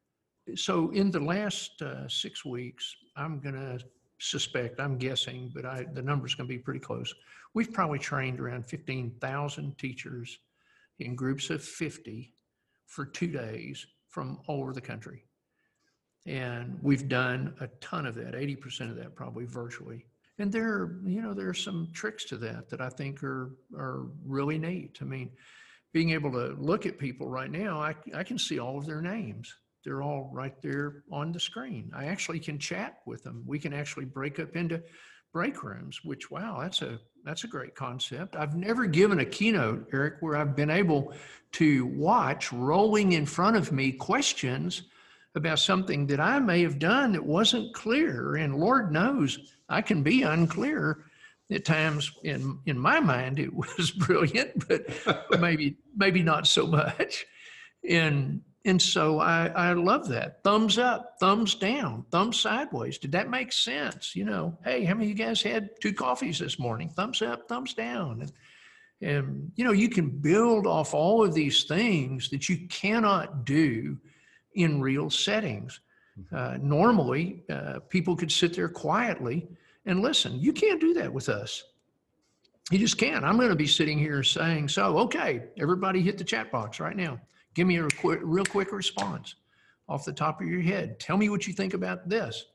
so 0.55 0.89
in 0.91 1.11
the 1.11 1.19
last 1.19 1.81
uh, 1.81 2.07
six 2.07 2.45
weeks, 2.45 2.95
I'm 3.15 3.39
going 3.39 3.55
to 3.55 3.79
suspect, 4.19 4.79
I'm 4.79 4.97
guessing, 4.97 5.51
but 5.53 5.65
I, 5.65 5.85
the 5.93 6.01
number's 6.01 6.35
going 6.35 6.47
to 6.47 6.53
be 6.53 6.59
pretty 6.59 6.79
close. 6.79 7.13
We've 7.53 7.71
probably 7.71 7.99
trained 7.99 8.39
around 8.39 8.65
15,000 8.67 9.77
teachers 9.77 10.39
in 10.99 11.15
groups 11.15 11.49
of 11.49 11.63
50 11.63 12.33
for 12.87 13.05
two 13.05 13.27
days 13.27 13.85
from 14.09 14.39
all 14.47 14.61
over 14.61 14.73
the 14.73 14.81
country. 14.81 15.23
And 16.25 16.77
we've 16.81 17.07
done 17.07 17.55
a 17.61 17.67
ton 17.81 18.05
of 18.05 18.15
that, 18.15 18.33
80% 18.33 18.89
of 18.89 18.97
that 18.97 19.15
probably 19.15 19.45
virtually. 19.45 20.05
And 20.37 20.51
there, 20.51 20.99
you 21.03 21.21
know, 21.21 21.33
there 21.33 21.49
are 21.49 21.53
some 21.53 21.89
tricks 21.93 22.25
to 22.25 22.37
that 22.37 22.69
that 22.69 22.81
I 22.81 22.89
think 22.89 23.23
are 23.23 23.55
are 23.77 24.07
really 24.25 24.57
neat. 24.57 24.99
I 25.01 25.05
mean, 25.05 25.31
being 25.93 26.11
able 26.11 26.31
to 26.31 26.55
look 26.59 26.85
at 26.85 26.97
people 26.97 27.27
right 27.27 27.51
now, 27.51 27.81
I, 27.81 27.95
I 28.13 28.23
can 28.23 28.37
see 28.37 28.59
all 28.59 28.77
of 28.77 28.85
their 28.85 29.01
names 29.01 29.53
they're 29.83 30.01
all 30.01 30.29
right 30.33 30.61
there 30.61 31.03
on 31.11 31.31
the 31.31 31.39
screen. 31.39 31.91
I 31.95 32.05
actually 32.05 32.39
can 32.39 32.59
chat 32.59 32.99
with 33.05 33.23
them. 33.23 33.43
We 33.45 33.59
can 33.59 33.73
actually 33.73 34.05
break 34.05 34.39
up 34.39 34.55
into 34.55 34.83
break 35.31 35.63
rooms, 35.63 36.01
which 36.03 36.31
wow, 36.31 36.59
that's 36.61 36.81
a 36.81 36.99
that's 37.25 37.43
a 37.43 37.47
great 37.47 37.75
concept. 37.75 38.35
I've 38.35 38.55
never 38.55 38.85
given 38.85 39.19
a 39.19 39.25
keynote, 39.25 39.89
Eric, 39.93 40.15
where 40.21 40.37
I've 40.37 40.55
been 40.55 40.69
able 40.69 41.13
to 41.53 41.85
watch 41.87 42.53
rolling 42.53 43.11
in 43.11 43.25
front 43.25 43.57
of 43.57 43.71
me 43.71 43.91
questions 43.91 44.83
about 45.35 45.59
something 45.59 46.07
that 46.07 46.19
I 46.19 46.39
may 46.39 46.61
have 46.61 46.79
done 46.79 47.11
that 47.13 47.25
wasn't 47.25 47.73
clear. 47.73 48.37
And 48.37 48.55
Lord 48.55 48.91
knows 48.91 49.37
I 49.67 49.81
can 49.81 50.01
be 50.01 50.23
unclear 50.23 51.05
at 51.51 51.65
times 51.65 52.11
in 52.23 52.59
in 52.65 52.77
my 52.77 52.99
mind 52.99 53.39
it 53.39 53.53
was 53.77 53.91
brilliant, 53.91 54.67
but 54.67 55.39
maybe 55.39 55.77
maybe 55.95 56.23
not 56.23 56.47
so 56.47 56.65
much. 56.67 57.25
And 57.87 58.41
And 58.65 58.81
so 58.81 59.19
I, 59.19 59.47
I 59.47 59.73
love 59.73 60.09
that. 60.09 60.43
Thumbs 60.43 60.77
up, 60.77 61.15
thumbs 61.19 61.55
down, 61.55 62.05
thumbs 62.11 62.39
sideways. 62.39 62.97
Did 62.97 63.13
that 63.13 63.29
make 63.29 63.53
sense? 63.53 64.15
You 64.15 64.25
know, 64.25 64.57
hey, 64.65 64.83
how 64.83 64.95
many 64.95 65.09
of 65.09 65.17
you 65.17 65.25
guys 65.25 65.41
had 65.41 65.69
two 65.81 65.93
coffees 65.93 66.39
this 66.39 66.59
morning? 66.59 66.89
Thumbs 66.89 67.21
up, 67.21 67.47
thumbs 67.47 67.73
down. 67.73 68.21
And, 68.21 68.31
and 69.01 69.51
you 69.55 69.63
know, 69.63 69.71
you 69.71 69.87
can 69.87 70.09
build 70.09 70.67
off 70.67 70.93
all 70.93 71.23
of 71.23 71.33
these 71.33 71.63
things 71.63 72.29
that 72.29 72.49
you 72.49 72.67
cannot 72.67 73.45
do 73.45 73.97
in 74.55 74.81
real 74.81 75.09
settings. 75.09 75.79
Mm-hmm. 76.19 76.35
Uh, 76.35 76.57
normally, 76.61 77.43
uh, 77.49 77.79
people 77.87 78.15
could 78.15 78.31
sit 78.31 78.53
there 78.53 78.67
quietly 78.67 79.47
and 79.85 80.01
listen. 80.01 80.37
You 80.37 80.51
can't 80.51 80.81
do 80.81 80.93
that 80.95 81.13
with 81.13 81.29
us. 81.29 81.63
You 82.71 82.77
just 82.77 82.97
can't. 82.97 83.23
I'm 83.23 83.37
going 83.37 83.49
to 83.49 83.55
be 83.55 83.67
sitting 83.67 83.97
here 83.97 84.21
saying, 84.21 84.67
so, 84.67 84.97
okay, 84.99 85.45
everybody 85.57 86.01
hit 86.01 86.17
the 86.17 86.25
chat 86.25 86.51
box 86.51 86.81
right 86.81 86.95
now. 86.95 87.19
Give 87.59 87.67
me 87.67 87.75
a 87.75 87.89
real 88.03 88.45
quick 88.45 88.71
response 88.71 89.35
off 89.89 90.05
the 90.05 90.13
top 90.13 90.39
of 90.39 90.47
your 90.47 90.61
head. 90.61 90.97
Tell 90.97 91.17
me 91.17 91.27
what 91.27 91.45
you 91.45 91.51
think 91.51 91.73
about 91.73 92.07
this. 92.07 92.45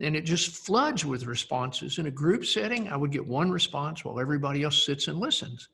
And 0.00 0.14
it 0.14 0.26
just 0.26 0.66
floods 0.66 1.02
with 1.02 1.24
responses. 1.24 1.96
In 1.96 2.08
a 2.08 2.10
group 2.10 2.44
setting, 2.44 2.90
I 2.90 2.96
would 2.98 3.10
get 3.10 3.26
one 3.26 3.50
response 3.50 4.04
while 4.04 4.20
everybody 4.20 4.64
else 4.64 4.84
sits 4.84 5.08
and 5.08 5.18
listens. 5.18 5.70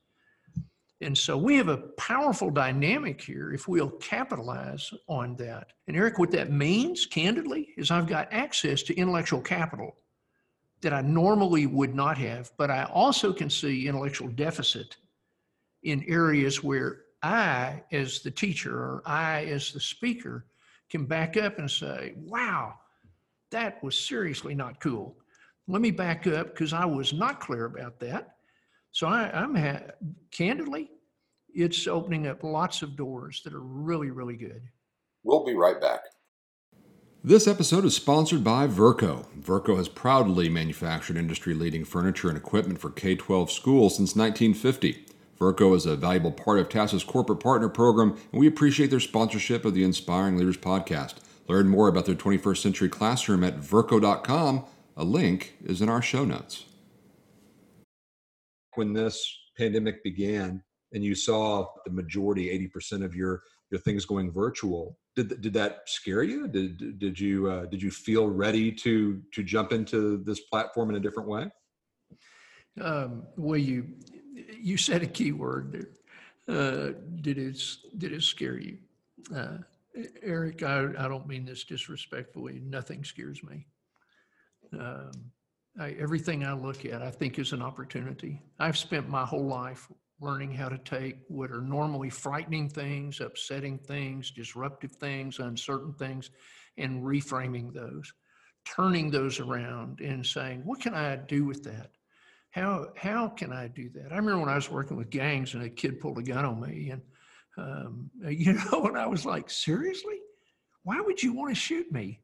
And 1.01 1.17
so 1.17 1.37
we 1.37 1.57
have 1.57 1.67
a 1.67 1.89
powerful 1.97 2.49
dynamic 2.49 3.21
here 3.21 3.51
if 3.51 3.67
we'll 3.67 3.89
capitalize 3.89 4.89
on 5.09 5.35
that. 5.35 5.73
And 5.89 5.97
Eric, 5.97 6.17
what 6.17 6.31
that 6.31 6.49
means, 6.49 7.05
candidly, 7.05 7.73
is 7.75 7.91
I've 7.91 8.07
got 8.07 8.31
access 8.31 8.83
to 8.83 8.95
intellectual 8.95 9.41
capital 9.41 9.97
that 10.79 10.93
I 10.93 11.01
normally 11.01 11.65
would 11.65 11.93
not 11.93 12.17
have, 12.19 12.53
but 12.57 12.71
I 12.71 12.85
also 12.85 13.33
can 13.33 13.49
see 13.49 13.89
intellectual 13.89 14.29
deficit 14.29 14.95
in 15.83 16.05
areas 16.07 16.63
where 16.63 17.01
I, 17.25 17.81
as 17.91 18.19
the 18.19 18.29
teacher, 18.29 18.77
or 18.77 19.01
I, 19.03 19.45
as 19.45 19.71
the 19.71 19.79
speaker, 19.79 20.45
can 20.91 21.05
back 21.05 21.37
up 21.37 21.57
and 21.57 21.69
say, 21.69 22.13
wow, 22.17 22.75
that 23.49 23.83
was 23.83 23.97
seriously 23.97 24.53
not 24.53 24.79
cool. 24.79 25.17
Let 25.67 25.81
me 25.81 25.89
back 25.89 26.27
up 26.27 26.49
because 26.51 26.71
I 26.71 26.85
was 26.85 27.13
not 27.13 27.39
clear 27.39 27.65
about 27.65 27.99
that. 28.01 28.35
So 28.91 29.07
I, 29.07 29.31
am 29.33 29.55
ha- 29.55 29.91
candidly, 30.29 30.91
it's 31.51 31.87
opening 31.87 32.27
up 32.27 32.43
lots 32.43 32.83
of 32.83 32.95
doors 32.95 33.41
that 33.43 33.55
are 33.55 33.59
really, 33.59 34.11
really 34.11 34.37
good. 34.37 34.61
We'll 35.23 35.43
be 35.43 35.55
right 35.55 35.81
back. 35.81 36.01
This 37.23 37.47
episode 37.47 37.85
is 37.85 37.95
sponsored 37.95 38.43
by 38.43 38.67
Virco. 38.67 39.25
Virco 39.41 39.77
has 39.77 39.89
proudly 39.89 40.47
manufactured 40.47 41.17
industry 41.17 41.55
leading 41.55 41.85
furniture 41.85 42.29
and 42.29 42.37
equipment 42.37 42.79
for 42.79 42.91
K 42.91 43.15
12 43.15 43.49
schools 43.49 43.95
since 43.95 44.15
1950. 44.15 45.14
Virco 45.39 45.75
is 45.75 45.85
a 45.85 45.95
valuable 45.95 46.31
part 46.31 46.59
of 46.59 46.69
TASA's 46.69 47.03
corporate 47.03 47.39
partner 47.39 47.67
program, 47.67 48.17
and 48.31 48.39
we 48.39 48.47
appreciate 48.47 48.89
their 48.89 48.99
sponsorship 48.99 49.65
of 49.65 49.73
the 49.73 49.83
Inspiring 49.83 50.37
Leaders 50.37 50.57
podcast. 50.57 51.15
Learn 51.47 51.67
more 51.67 51.87
about 51.87 52.05
their 52.05 52.15
21st 52.15 52.57
century 52.57 52.89
classroom 52.89 53.43
at 53.43 53.59
virco.com. 53.59 54.65
A 54.97 55.03
link 55.03 55.55
is 55.63 55.81
in 55.81 55.89
our 55.89 56.01
show 56.01 56.23
notes. 56.23 56.65
When 58.75 58.93
this 58.93 59.25
pandemic 59.57 60.03
began 60.03 60.63
and 60.93 61.03
you 61.03 61.15
saw 61.15 61.67
the 61.85 61.91
majority, 61.91 62.47
80% 62.73 63.03
of 63.03 63.13
your, 63.13 63.43
your 63.71 63.79
things 63.81 64.05
going 64.05 64.31
virtual, 64.31 64.97
did, 65.15 65.41
did 65.41 65.53
that 65.53 65.81
scare 65.85 66.23
you? 66.23 66.47
Did, 66.47 66.99
did 66.99 67.19
you 67.19 67.49
uh, 67.49 67.65
did 67.65 67.81
you 67.81 67.89
feel 67.89 68.27
ready 68.27 68.69
to 68.71 69.21
to 69.33 69.43
jump 69.43 69.71
into 69.71 70.17
this 70.25 70.41
platform 70.41 70.89
in 70.89 70.97
a 70.97 70.99
different 70.99 71.29
way? 71.29 71.49
Um, 72.81 73.23
well, 73.37 73.57
you 73.57 73.87
you 74.61 74.77
said 74.77 75.03
a 75.03 75.07
key 75.07 75.31
word 75.31 75.71
there. 75.71 75.89
Uh, 76.47 76.93
did 77.21 77.37
it 77.37 77.59
did 77.97 78.11
it 78.11 78.21
scare 78.21 78.59
you, 78.59 78.77
uh, 79.35 79.57
Eric? 80.21 80.61
I, 80.61 80.89
I 80.97 81.07
don't 81.07 81.27
mean 81.27 81.45
this 81.45 81.63
disrespectfully. 81.63 82.61
Nothing 82.63 83.03
scares 83.03 83.43
me. 83.43 83.65
Um, 84.73 85.11
I, 85.79 85.91
everything 85.99 86.45
I 86.45 86.53
look 86.53 86.85
at, 86.85 87.01
I 87.01 87.09
think 87.09 87.39
is 87.39 87.51
an 87.51 87.61
opportunity. 87.61 88.41
I've 88.59 88.77
spent 88.77 89.09
my 89.09 89.25
whole 89.25 89.45
life 89.45 89.89
learning 90.21 90.53
how 90.53 90.69
to 90.69 90.77
take 90.77 91.17
what 91.27 91.51
are 91.51 91.61
normally 91.61 92.09
frightening 92.09 92.69
things, 92.69 93.19
upsetting 93.19 93.77
things, 93.77 94.31
disruptive 94.31 94.93
things, 94.93 95.39
uncertain 95.39 95.93
things, 95.93 96.29
and 96.77 97.03
reframing 97.03 97.73
those, 97.73 98.13
turning 98.65 99.11
those 99.11 99.39
around 99.39 99.99
and 99.99 100.25
saying, 100.25 100.61
what 100.63 100.79
can 100.79 100.93
I 100.93 101.17
do 101.17 101.43
with 101.43 101.63
that? 101.63 101.91
How 102.55 102.87
how 102.95 103.27
can 103.27 103.51
I 103.51 103.67
do 103.67 103.89
that? 103.95 104.13
I 104.13 104.15
remember 104.15 104.39
when 104.39 104.49
I 104.49 104.55
was 104.55 104.71
working 104.71 104.95
with 104.95 105.09
gangs 105.09 105.53
and 105.53 105.63
a 105.63 105.69
kid 105.69 105.99
pulled 105.99 106.19
a 106.19 106.23
gun 106.23 106.45
on 106.45 106.61
me, 106.61 106.89
and 106.91 107.01
um, 107.57 108.09
you 108.29 108.53
know, 108.53 108.85
and 108.85 108.97
I 108.97 109.07
was 109.07 109.25
like, 109.25 109.49
seriously, 109.49 110.19
why 110.83 111.01
would 111.01 111.21
you 111.21 111.33
want 111.33 111.53
to 111.53 111.59
shoot 111.59 111.91
me? 111.91 112.21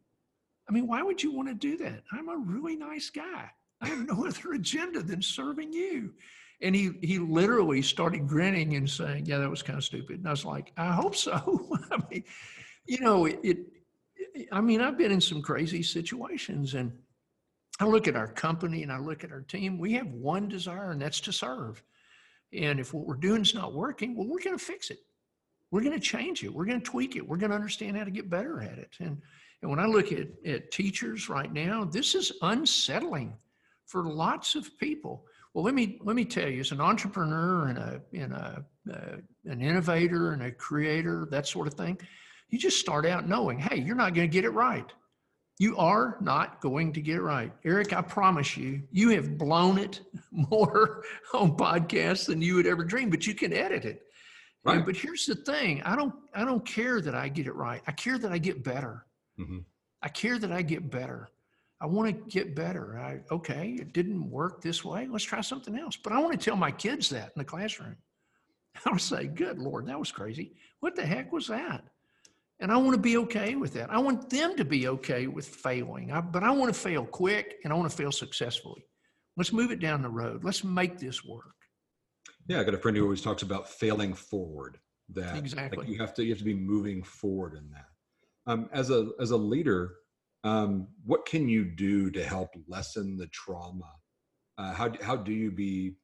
I 0.70 0.72
mean, 0.72 0.88
why 0.88 1.04
would 1.04 1.22
you 1.22 1.34
want 1.34 1.50
to 1.50 1.54
do 1.54 1.76
that? 1.80 2.04
I'm 2.14 2.30
a 2.30 2.38
really 2.38 2.78
nice 2.78 3.10
guy. 3.10 3.52
I 3.82 3.88
have 3.88 4.08
no 4.08 4.26
other 4.28 4.54
agenda 4.54 5.04
than 5.04 5.22
serving 5.22 5.74
you. 5.74 6.14
And 6.62 6.74
he 6.74 6.92
he 7.02 7.20
literally 7.20 7.82
started 7.82 8.26
grinning 8.26 8.76
and 8.78 8.90
saying, 8.90 9.26
"Yeah, 9.26 9.40
that 9.40 9.50
was 9.50 9.62
kind 9.62 9.78
of 9.78 9.84
stupid." 9.84 10.20
And 10.20 10.28
I 10.28 10.32
was 10.32 10.46
like, 10.46 10.72
"I 10.78 10.94
hope 10.94 11.18
so." 11.18 11.78
I 11.92 11.98
mean, 12.10 12.24
you 12.86 13.02
know, 13.02 13.26
it, 13.26 13.40
it. 13.44 13.58
I 14.50 14.62
mean, 14.62 14.80
I've 14.80 14.98
been 14.98 15.12
in 15.12 15.20
some 15.20 15.42
crazy 15.42 15.84
situations, 15.84 16.76
and 16.76 16.94
I 17.82 17.86
look 17.86 18.08
at 18.08 18.16
our 18.16 18.28
company 18.28 18.84
and 18.84 18.92
I 18.92 19.00
look 19.00 19.24
at 19.24 19.32
our 19.32 19.42
team. 19.42 19.80
We 19.80 19.94
have 19.94 20.08
one 20.08 20.48
desire, 20.48 20.92
and 20.92 21.02
that's 21.02 21.20
to 21.22 21.34
serve. 21.34 21.82
And 22.54 22.80
if 22.80 22.94
what 22.94 23.08
we're 23.08 23.16
doing 23.16 23.42
is 23.42 23.56
not 23.56 23.74
working, 23.74 24.16
well, 24.16 24.28
we're 24.28 24.42
going 24.42 24.58
to 24.58 24.64
fix 24.64 24.90
it. 24.92 25.00
We're 25.72 25.82
going 25.82 26.00
to 26.00 26.06
change 26.06 26.44
it. 26.44 26.54
We're 26.54 26.66
going 26.66 26.82
to 26.82 26.86
tweak 26.86 27.16
it. 27.16 27.28
We're 27.28 27.38
going 27.38 27.50
to 27.50 27.56
understand 27.56 27.98
how 27.98 28.04
to 28.04 28.12
get 28.12 28.30
better 28.30 28.62
at 28.62 28.78
it. 28.78 28.96
And, 29.00 29.22
and 29.62 29.72
when 29.72 29.80
I 29.80 29.86
look 29.86 30.12
at, 30.12 30.28
at 30.46 30.70
teachers 30.72 31.30
right 31.30 31.52
now, 31.52 31.86
this 31.86 32.14
is 32.14 32.32
unsettling 32.42 33.34
for 33.86 34.04
lots 34.04 34.56
of 34.56 34.78
people. 34.78 35.26
Well, 35.54 35.64
let 35.64 35.74
me 35.74 36.00
let 36.04 36.16
me 36.16 36.24
tell 36.24 36.48
you, 36.48 36.62
as 36.62 36.72
an 36.72 36.82
entrepreneur 36.82 37.68
and 37.68 37.78
a 37.78 38.02
and 38.14 38.34
a 38.34 38.66
an 39.46 39.62
innovator 39.62 40.32
and 40.32 40.44
a 40.44 40.52
creator, 40.52 41.28
that 41.32 41.48
sort 41.48 41.68
of 41.68 41.74
thing, 41.74 42.00
you 42.50 42.58
just 42.58 42.80
start 42.80 43.06
out 43.06 43.28
knowing, 43.28 43.60
hey, 43.60 43.78
you're 43.78 43.96
not 43.96 44.14
going 44.14 44.30
to 44.30 44.34
get 44.34 44.46
it 44.46 44.52
right. 44.52 44.92
You 45.62 45.78
are 45.78 46.18
not 46.20 46.60
going 46.60 46.92
to 46.94 47.02
get 47.02 47.18
it 47.18 47.22
right. 47.22 47.52
Eric, 47.64 47.94
I 47.94 48.02
promise 48.02 48.58
you, 48.58 48.82
you 48.92 49.10
have 49.10 49.38
blown 49.38 49.78
it 49.78 50.02
more 50.32 51.04
on 51.36 51.56
podcasts 51.56 52.26
than 52.26 52.42
you 52.42 52.56
would 52.56 52.66
ever 52.66 52.84
dream, 52.84 53.12
but 53.12 53.28
you 53.28 53.36
can 53.36 53.54
edit 53.54 53.86
it. 53.86 54.02
Right. 54.64 54.78
And, 54.78 54.86
but 54.88 54.96
here's 54.96 55.28
the 55.28 55.36
thing. 55.36 55.84
I 55.84 55.96
don't 55.96 56.16
I 56.34 56.46
don't 56.46 56.66
care 56.66 57.00
that 57.02 57.14
I 57.14 57.30
get 57.30 57.46
it 57.46 57.54
right. 57.54 57.80
I 57.86 57.92
care 57.92 58.18
that 58.18 58.32
I 58.32 58.40
get 58.40 58.64
better. 58.64 59.06
Mm-hmm. 59.40 59.60
I 60.02 60.10
care 60.10 60.40
that 60.40 60.52
I 60.52 60.64
get 60.64 60.90
better. 60.90 61.30
I 61.80 61.86
want 61.86 62.10
to 62.10 62.32
get 62.32 62.56
better. 62.56 62.98
I 62.98 63.20
okay, 63.32 63.78
it 63.80 63.94
didn't 63.94 64.32
work 64.32 64.64
this 64.64 64.84
way. 64.84 65.08
Let's 65.08 65.26
try 65.26 65.42
something 65.42 65.78
else. 65.78 65.96
But 65.96 66.12
I 66.12 66.18
want 66.18 66.32
to 66.32 66.44
tell 66.44 66.56
my 66.56 66.72
kids 66.72 67.08
that 67.10 67.34
in 67.36 67.40
the 67.40 67.46
classroom. 67.46 67.98
I'll 68.88 68.98
say, 68.98 69.28
"Good 69.28 69.60
Lord, 69.60 69.86
that 69.86 70.00
was 70.00 70.12
crazy. 70.12 70.54
What 70.80 70.96
the 70.96 71.06
heck 71.06 71.32
was 71.32 71.46
that?" 71.50 71.84
And 72.62 72.72
I 72.72 72.78
want 72.78 72.94
to 72.94 73.02
be 73.02 73.18
okay 73.18 73.56
with 73.56 73.74
that. 73.74 73.92
I 73.92 73.98
want 73.98 74.30
them 74.30 74.56
to 74.56 74.64
be 74.64 74.88
okay 74.88 75.26
with 75.26 75.48
failing, 75.48 76.12
I, 76.12 76.22
but 76.22 76.44
I 76.44 76.52
want 76.52 76.72
to 76.74 76.80
fail 76.80 77.06
quick 77.06 77.56
and 77.64 77.74
I 77.74 77.76
want 77.76 77.90
to 77.90 77.98
fail 77.98 78.12
successfully. 78.12 78.86
Let's 79.36 79.52
move 79.52 79.72
it 79.72 79.80
down 79.80 80.04
the 80.04 80.10
road. 80.10 80.44
Let's 80.44 80.64
make 80.64 81.00
this 81.00 81.26
work. 81.26 81.56
Yeah, 82.48 82.60
I 82.60 82.64
got 82.64 82.76
a 82.76 82.78
friend 82.78 82.96
who 82.96 83.04
always 83.04 83.22
talks 83.22 83.42
about 83.42 83.68
failing 83.68 84.14
forward. 84.14 84.78
That 85.14 85.36
exactly 85.36 85.80
like 85.80 85.88
you 85.90 85.98
have 86.00 86.14
to 86.14 86.24
you 86.24 86.30
have 86.30 86.38
to 86.38 86.46
be 86.46 86.54
moving 86.54 87.04
forward 87.04 87.56
in 87.58 87.70
that. 87.72 87.88
Um, 88.46 88.70
as 88.72 88.92
a 88.92 89.10
as 89.20 89.32
a 89.32 89.38
leader, 89.38 89.96
um, 90.44 90.88
what 91.04 91.26
can 91.26 91.50
you 91.50 91.66
do 91.66 92.10
to 92.12 92.24
help 92.24 92.50
lessen 92.68 93.18
the 93.18 93.28
trauma? 93.28 93.92
Uh, 94.58 94.74
how 94.74 94.92
how 95.02 95.18
do 95.18 95.34
you 95.34 95.52
be 95.52 95.96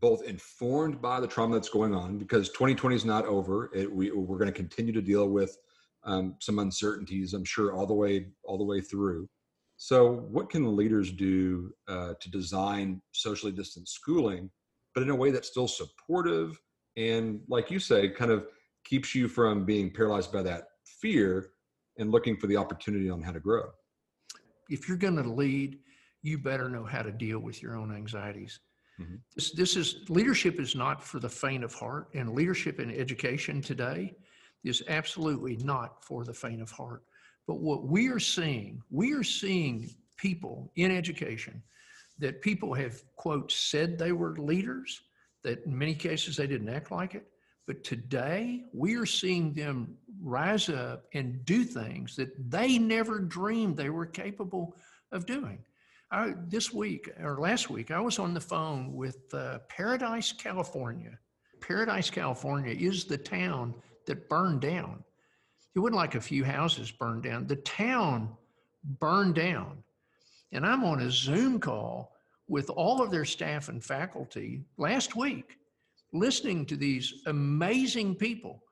both 0.00 0.22
informed 0.24 1.00
by 1.00 1.20
the 1.20 1.26
trauma 1.26 1.54
that's 1.54 1.68
going 1.68 1.94
on 1.94 2.18
because 2.18 2.48
2020 2.50 2.96
is 2.96 3.04
not 3.04 3.24
over. 3.24 3.70
It, 3.74 3.90
we 3.90 4.10
we're 4.10 4.38
going 4.38 4.52
to 4.52 4.56
continue 4.56 4.92
to 4.92 5.02
deal 5.02 5.28
with 5.28 5.56
um, 6.04 6.36
some 6.40 6.58
uncertainties, 6.58 7.34
I'm 7.34 7.44
sure, 7.44 7.74
all 7.74 7.86
the 7.86 7.94
way 7.94 8.26
all 8.44 8.58
the 8.58 8.64
way 8.64 8.80
through. 8.80 9.28
So, 9.76 10.12
what 10.30 10.50
can 10.50 10.62
the 10.62 10.70
leaders 10.70 11.10
do 11.10 11.72
uh, 11.88 12.14
to 12.20 12.30
design 12.30 13.02
socially 13.12 13.52
distant 13.52 13.88
schooling, 13.88 14.50
but 14.94 15.02
in 15.02 15.10
a 15.10 15.14
way 15.14 15.30
that's 15.30 15.48
still 15.48 15.68
supportive 15.68 16.60
and, 16.96 17.40
like 17.48 17.70
you 17.70 17.78
say, 17.78 18.08
kind 18.08 18.30
of 18.30 18.46
keeps 18.84 19.14
you 19.14 19.28
from 19.28 19.64
being 19.64 19.92
paralyzed 19.92 20.32
by 20.32 20.42
that 20.42 20.64
fear 20.84 21.50
and 21.98 22.10
looking 22.10 22.36
for 22.36 22.46
the 22.46 22.56
opportunity 22.56 23.08
on 23.10 23.22
how 23.22 23.32
to 23.32 23.40
grow? 23.40 23.64
If 24.68 24.88
you're 24.88 24.96
going 24.96 25.16
to 25.16 25.28
lead, 25.28 25.78
you 26.22 26.38
better 26.38 26.68
know 26.68 26.84
how 26.84 27.02
to 27.02 27.10
deal 27.10 27.38
with 27.38 27.62
your 27.62 27.76
own 27.76 27.94
anxieties. 27.94 28.60
Mm-hmm. 29.00 29.16
This, 29.34 29.50
this 29.52 29.76
is 29.76 30.04
leadership 30.08 30.60
is 30.60 30.74
not 30.74 31.02
for 31.02 31.18
the 31.18 31.28
faint 31.28 31.64
of 31.64 31.74
heart, 31.74 32.08
and 32.14 32.34
leadership 32.34 32.78
in 32.78 32.90
education 32.90 33.60
today 33.60 34.14
is 34.64 34.82
absolutely 34.88 35.56
not 35.58 36.04
for 36.04 36.24
the 36.24 36.34
faint 36.34 36.62
of 36.62 36.70
heart. 36.70 37.02
But 37.46 37.60
what 37.60 37.84
we 37.84 38.08
are 38.08 38.20
seeing, 38.20 38.82
we 38.90 39.12
are 39.12 39.24
seeing 39.24 39.94
people 40.16 40.70
in 40.76 40.90
education 40.90 41.62
that 42.18 42.40
people 42.40 42.72
have, 42.74 43.02
quote, 43.16 43.50
said 43.50 43.98
they 43.98 44.12
were 44.12 44.36
leaders, 44.36 45.02
that 45.42 45.64
in 45.66 45.76
many 45.76 45.94
cases 45.94 46.36
they 46.36 46.46
didn't 46.46 46.68
act 46.68 46.92
like 46.92 47.14
it. 47.14 47.26
But 47.66 47.84
today 47.84 48.64
we 48.72 48.96
are 48.96 49.06
seeing 49.06 49.52
them 49.52 49.96
rise 50.22 50.68
up 50.68 51.04
and 51.14 51.44
do 51.44 51.64
things 51.64 52.16
that 52.16 52.50
they 52.50 52.78
never 52.78 53.18
dreamed 53.18 53.76
they 53.76 53.90
were 53.90 54.06
capable 54.06 54.76
of 55.10 55.26
doing. 55.26 55.58
I, 56.10 56.34
this 56.48 56.72
week 56.72 57.10
or 57.20 57.40
last 57.40 57.70
week, 57.70 57.90
I 57.90 58.00
was 58.00 58.18
on 58.18 58.34
the 58.34 58.40
phone 58.40 58.92
with 58.94 59.32
uh, 59.32 59.58
Paradise, 59.68 60.30
California. 60.30 61.18
Paradise, 61.60 62.10
California 62.10 62.74
is 62.74 63.04
the 63.04 63.16
town 63.16 63.74
that 64.06 64.28
burned 64.28 64.60
down. 64.60 65.04
It 65.74 65.78
wasn't 65.78 65.96
like 65.96 66.14
a 66.14 66.20
few 66.20 66.44
houses 66.44 66.90
burned 66.90 67.22
down. 67.22 67.46
The 67.46 67.56
town 67.56 68.36
burned 69.00 69.34
down. 69.34 69.82
And 70.52 70.66
I'm 70.66 70.84
on 70.84 71.00
a 71.00 71.10
Zoom 71.10 71.58
call 71.58 72.12
with 72.48 72.68
all 72.68 73.02
of 73.02 73.10
their 73.10 73.24
staff 73.24 73.68
and 73.68 73.82
faculty 73.82 74.64
last 74.76 75.16
week, 75.16 75.56
listening 76.12 76.66
to 76.66 76.76
these 76.76 77.22
amazing 77.26 78.16
people. 78.16 78.62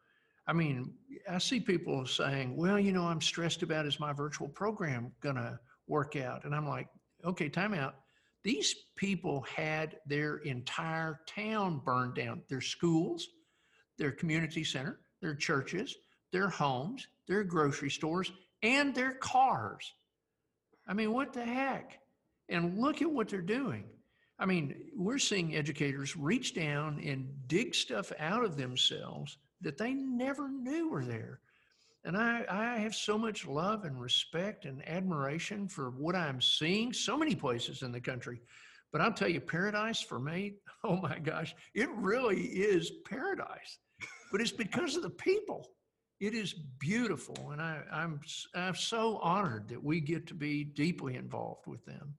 I 0.47 0.53
mean, 0.53 0.93
I 1.31 1.39
see 1.39 1.61
people 1.61 2.07
saying, 2.07 2.57
well, 2.57 2.79
you 2.79 2.93
know, 2.93 3.05
I'm 3.05 3.21
stressed 3.21 3.63
about 3.63 3.87
is 3.87 4.01
my 4.01 4.13
virtual 4.13 4.49
program 4.49 5.13
going 5.21 5.37
to 5.37 5.59
work 5.87 6.17
out? 6.17 6.45
And 6.45 6.55
I'm 6.55 6.69
like, 6.69 6.89
okay, 7.25 7.49
time 7.49 7.73
out. 7.73 7.95
These 8.43 8.75
people 8.97 9.43
had 9.43 9.97
their 10.07 10.39
entire 10.39 11.21
town 11.27 11.81
burned 11.85 12.15
down 12.15 12.43
their 12.49 12.61
schools, 12.61 13.29
their 13.99 14.11
community 14.11 14.65
center, 14.65 15.01
their 15.21 15.35
churches, 15.35 15.97
their 16.33 16.49
homes, 16.49 17.07
their 17.29 17.45
grocery 17.45 17.91
stores, 17.91 18.33
and 18.63 18.95
their 18.95 19.13
cars. 19.13 19.93
I 20.87 20.93
mean, 20.93 21.13
what 21.13 21.33
the 21.33 21.45
heck? 21.45 21.99
And 22.49 22.79
look 22.79 23.01
at 23.01 23.11
what 23.11 23.29
they're 23.29 23.41
doing. 23.41 23.85
I 24.39 24.47
mean, 24.47 24.75
we're 24.97 25.19
seeing 25.19 25.55
educators 25.55 26.17
reach 26.17 26.55
down 26.55 27.01
and 27.05 27.29
dig 27.47 27.75
stuff 27.75 28.11
out 28.19 28.45
of 28.45 28.57
themselves 28.57 29.37
that 29.61 29.77
they 29.77 29.93
never 29.93 30.49
knew 30.49 30.89
were 30.89 31.05
there. 31.05 31.41
And 32.05 32.17
I, 32.17 32.45
I 32.49 32.79
have 32.79 32.95
so 32.95 33.19
much 33.19 33.47
love 33.47 33.85
and 33.85 34.01
respect 34.01 34.65
and 34.65 34.87
admiration 34.89 35.69
for 35.69 35.91
what 35.91 36.17
I'm 36.17 36.41
seeing 36.41 36.95
so 36.95 37.19
many 37.19 37.35
places 37.35 37.83
in 37.83 37.93
the 37.93 38.01
country. 38.01 38.41
But 38.91 39.03
I'll 39.03 39.13
tell 39.13 39.29
you, 39.29 39.41
paradise 39.41 40.01
for 40.01 40.19
me, 40.19 40.55
oh 40.85 40.97
my 40.97 41.19
gosh, 41.19 41.55
it 41.75 41.91
really 41.91 42.41
is 42.41 42.91
paradise. 43.05 43.79
But 44.31 44.41
it's 44.41 44.53
because 44.53 44.97
of 44.97 45.03
the 45.03 45.11
people. 45.11 45.67
It 46.21 46.35
is 46.35 46.53
beautiful. 46.53 47.51
And 47.51 47.63
I, 47.63 47.81
I'm, 47.91 48.21
I'm 48.55 48.75
so 48.75 49.19
honored 49.19 49.69
that 49.69 49.83
we 49.83 50.01
get 50.01 50.27
to 50.29 50.35
be 50.35 50.65
deeply 50.65 51.17
involved 51.17 51.67
with 51.67 51.85
them. 51.87 52.15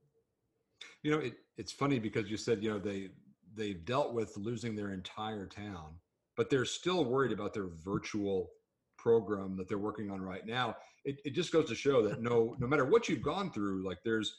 You 1.02 1.12
know, 1.12 1.18
it, 1.18 1.34
it's 1.56 1.72
funny 1.72 1.98
because 1.98 2.28
you 2.28 2.36
said, 2.36 2.62
you 2.62 2.70
know, 2.70 2.78
they, 2.78 3.10
they've 3.54 3.84
dealt 3.84 4.12
with 4.12 4.36
losing 4.36 4.74
their 4.74 4.92
entire 4.92 5.46
town, 5.46 5.94
but 6.36 6.50
they're 6.50 6.64
still 6.64 7.04
worried 7.04 7.32
about 7.32 7.54
their 7.54 7.68
virtual 7.84 8.50
program 8.98 9.56
that 9.56 9.68
they're 9.68 9.78
working 9.78 10.10
on 10.10 10.20
right 10.20 10.46
now 10.46 10.76
it, 11.04 11.20
it 11.24 11.30
just 11.34 11.52
goes 11.52 11.68
to 11.68 11.74
show 11.74 12.06
that 12.06 12.22
no 12.22 12.54
no 12.58 12.66
matter 12.66 12.84
what 12.84 13.08
you've 13.08 13.22
gone 13.22 13.50
through 13.50 13.84
like 13.86 13.98
there's 14.04 14.36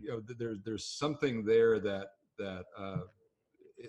you 0.00 0.08
know 0.10 0.22
there's 0.38 0.58
there's 0.64 0.84
something 0.86 1.44
there 1.44 1.80
that 1.80 2.08
that 2.38 2.64
uh, 2.78 2.98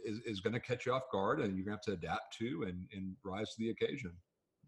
is, 0.04 0.20
is 0.25 0.40
going 0.40 0.54
to 0.54 0.60
catch 0.60 0.86
you 0.86 0.94
off 0.94 1.04
guard 1.12 1.40
and 1.40 1.56
you're 1.56 1.66
going 1.66 1.78
to 1.78 1.92
have 1.92 2.00
to 2.00 2.06
adapt 2.06 2.36
to 2.38 2.64
and, 2.68 2.88
and 2.94 3.16
rise 3.24 3.54
to 3.56 3.60
the 3.60 3.70
occasion. 3.70 4.12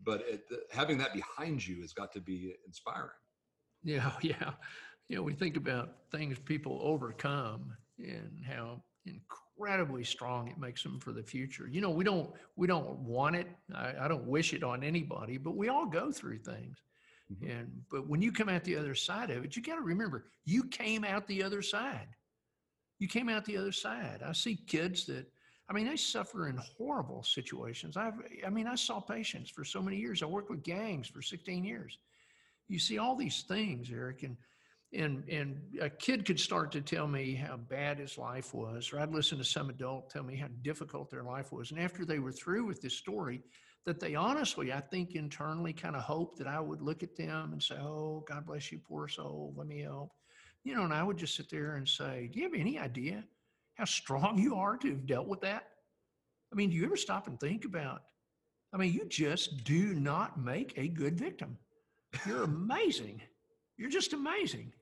But 0.03 0.23
it, 0.27 0.43
having 0.71 0.97
that 0.99 1.13
behind 1.13 1.65
you 1.65 1.81
has 1.81 1.93
got 1.93 2.11
to 2.13 2.21
be 2.21 2.53
inspiring. 2.65 3.09
Yeah 3.83 4.11
yeah. 4.21 4.51
You 5.07 5.17
know 5.17 5.23
we 5.23 5.33
think 5.33 5.57
about 5.57 5.95
things 6.11 6.37
people 6.39 6.79
overcome 6.83 7.73
and 7.99 8.43
how 8.45 8.83
incredibly 9.05 10.03
strong 10.03 10.49
it 10.49 10.57
makes 10.57 10.83
them 10.83 10.99
for 10.99 11.13
the 11.13 11.23
future. 11.23 11.67
You 11.67 11.81
know 11.81 11.89
we 11.89 12.03
don't 12.03 12.29
we 12.55 12.67
don't 12.67 12.99
want 12.99 13.35
it. 13.35 13.47
I, 13.73 13.93
I 14.01 14.07
don't 14.07 14.25
wish 14.25 14.53
it 14.53 14.63
on 14.63 14.83
anybody 14.83 15.37
but 15.37 15.55
we 15.55 15.69
all 15.69 15.85
go 15.85 16.11
through 16.11 16.39
things. 16.39 16.77
Mm-hmm. 17.31 17.51
and 17.51 17.71
but 17.91 18.07
when 18.07 18.21
you 18.21 18.31
come 18.31 18.47
out 18.47 18.63
the 18.63 18.77
other 18.77 18.95
side 18.95 19.31
of 19.31 19.43
it 19.43 19.53
you 19.53 19.61
got 19.61 19.75
to 19.75 19.81
remember 19.81 20.27
you 20.45 20.63
came 20.63 21.03
out 21.03 21.27
the 21.27 21.43
other 21.43 21.61
side 21.61 22.07
you 22.99 23.07
came 23.07 23.29
out 23.29 23.45
the 23.45 23.57
other 23.57 23.71
side. 23.71 24.21
I 24.25 24.33
see 24.33 24.55
kids 24.55 25.05
that 25.05 25.25
i 25.69 25.73
mean 25.73 25.87
they 25.87 25.97
suffer 25.97 26.47
in 26.47 26.57
horrible 26.77 27.23
situations. 27.23 27.97
I've 27.97 28.19
i 28.45 28.49
mean 28.49 28.67
i 28.67 28.75
saw 28.75 28.99
patients 28.99 29.49
for 29.49 29.63
so 29.63 29.81
many 29.81 29.97
years. 29.97 30.23
I 30.23 30.25
worked 30.25 30.49
with 30.49 30.63
gangs 30.63 31.07
for 31.07 31.21
16 31.21 31.63
years. 31.63 31.97
You 32.67 32.79
see 32.79 32.97
all 32.97 33.15
these 33.15 33.43
things 33.47 33.89
eric 33.91 34.23
and 34.23 34.37
and 34.93 35.27
and 35.29 35.59
a 35.81 35.89
kid 35.89 36.25
could 36.25 36.39
start 36.39 36.71
to 36.71 36.81
tell 36.81 37.07
me 37.07 37.33
how 37.35 37.57
bad 37.57 37.99
his 37.99 38.17
life 38.17 38.53
was 38.53 38.91
or 38.93 38.99
i'd 39.01 39.11
listen 39.11 39.37
to 39.37 39.43
some 39.43 39.69
adult 39.69 40.09
tell 40.09 40.23
me 40.23 40.37
how 40.37 40.47
difficult 40.61 41.09
their 41.09 41.23
life 41.23 41.51
was. 41.51 41.71
And 41.71 41.79
after 41.79 42.05
they 42.05 42.19
were 42.19 42.31
through 42.31 42.65
with 42.65 42.81
this 42.81 42.95
story 42.95 43.41
that 43.85 43.99
they 43.99 44.15
honestly 44.15 44.71
i 44.71 44.79
think 44.79 45.15
internally 45.15 45.73
kind 45.73 45.95
of 45.95 46.03
hoped 46.03 46.37
that 46.39 46.47
i 46.47 46.59
would 46.59 46.81
look 46.81 47.03
at 47.03 47.17
them 47.17 47.51
and 47.51 47.61
say 47.61 47.75
oh 47.75 48.23
god 48.27 48.45
bless 48.45 48.71
you 48.71 48.79
poor 48.79 49.07
soul. 49.07 49.53
Let 49.57 49.67
me 49.67 49.81
help 49.81 50.11
you 50.67 50.75
know 50.75 50.83
and 50.83 50.93
i 50.93 51.03
would 51.03 51.17
just 51.17 51.35
sit 51.35 51.49
there 51.49 51.75
and 51.75 51.87
say 51.87 52.29
do 52.31 52.39
you 52.39 52.45
have 52.45 52.59
any 52.59 52.77
idea 52.77 53.23
how 53.75 53.85
strong 53.85 54.37
you 54.37 54.55
are 54.55 54.77
to 54.77 54.89
have 54.89 55.05
dealt 55.05 55.27
with 55.27 55.41
that 55.41 55.63
i 56.51 56.55
mean 56.55 56.69
do 56.69 56.75
you 56.75 56.85
ever 56.85 56.97
stop 56.97 57.27
and 57.27 57.39
think 57.39 57.65
about 57.65 58.03
i 58.73 58.77
mean 58.77 58.91
you 58.91 59.05
just 59.05 59.63
do 59.63 59.93
not 59.93 60.39
make 60.39 60.73
a 60.77 60.87
good 60.87 61.17
victim 61.17 61.57
you're 62.25 62.43
amazing 62.43 63.21
you're 63.77 63.89
just 63.89 64.13
amazing. 64.13 64.73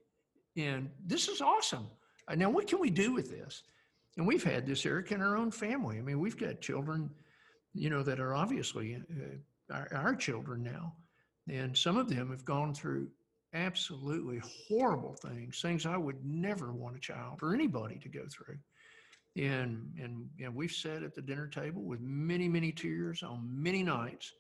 And 0.58 0.90
this 1.06 1.28
is 1.28 1.42
awesome. 1.42 1.88
Now, 2.34 2.50
what 2.50 2.68
can 2.68 2.80
we 2.80 2.90
do 2.90 3.14
with 3.14 3.30
this? 3.30 3.64
And 4.18 4.26
we've 4.26 4.44
had 4.44 4.66
this, 4.66 4.86
Eric, 4.86 5.12
in 5.12 5.22
our 5.22 5.36
own 5.36 5.52
family. 5.52 5.98
I 5.98 6.02
mean, 6.02 6.20
we've 6.20 6.38
got 6.38 6.62
children, 6.62 7.10
you 7.74 7.90
know, 7.90 8.02
that 8.04 8.22
are 8.22 8.34
obviously 8.34 8.96
uh, 8.96 9.74
our, 9.74 9.90
our 9.94 10.16
children 10.16 10.64
now. 10.64 10.96
And 11.50 11.78
some 11.78 11.98
of 11.98 12.10
them 12.10 12.32
have 12.32 12.46
gone 12.46 12.74
through 12.74 13.10
absolutely 13.56 14.42
horrible 14.68 15.16
things, 15.16 15.60
things 15.62 15.86
I 15.86 15.98
would 15.98 16.24
never 16.24 16.72
want 16.72 16.98
a 16.98 17.00
child 17.00 17.40
or 17.42 17.54
anybody 17.54 17.98
to 18.00 18.10
go 18.10 18.26
through. 18.30 18.58
And, 19.36 19.92
and, 20.00 20.30
and 20.42 20.56
we've 20.56 20.72
sat 20.72 21.04
at 21.04 21.16
the 21.16 21.22
dinner 21.22 21.48
table 21.48 21.82
with 21.82 22.00
many, 22.02 22.48
many 22.48 22.72
tears 22.72 23.24
on 23.24 23.50
many 23.52 23.82
nights 23.82 24.32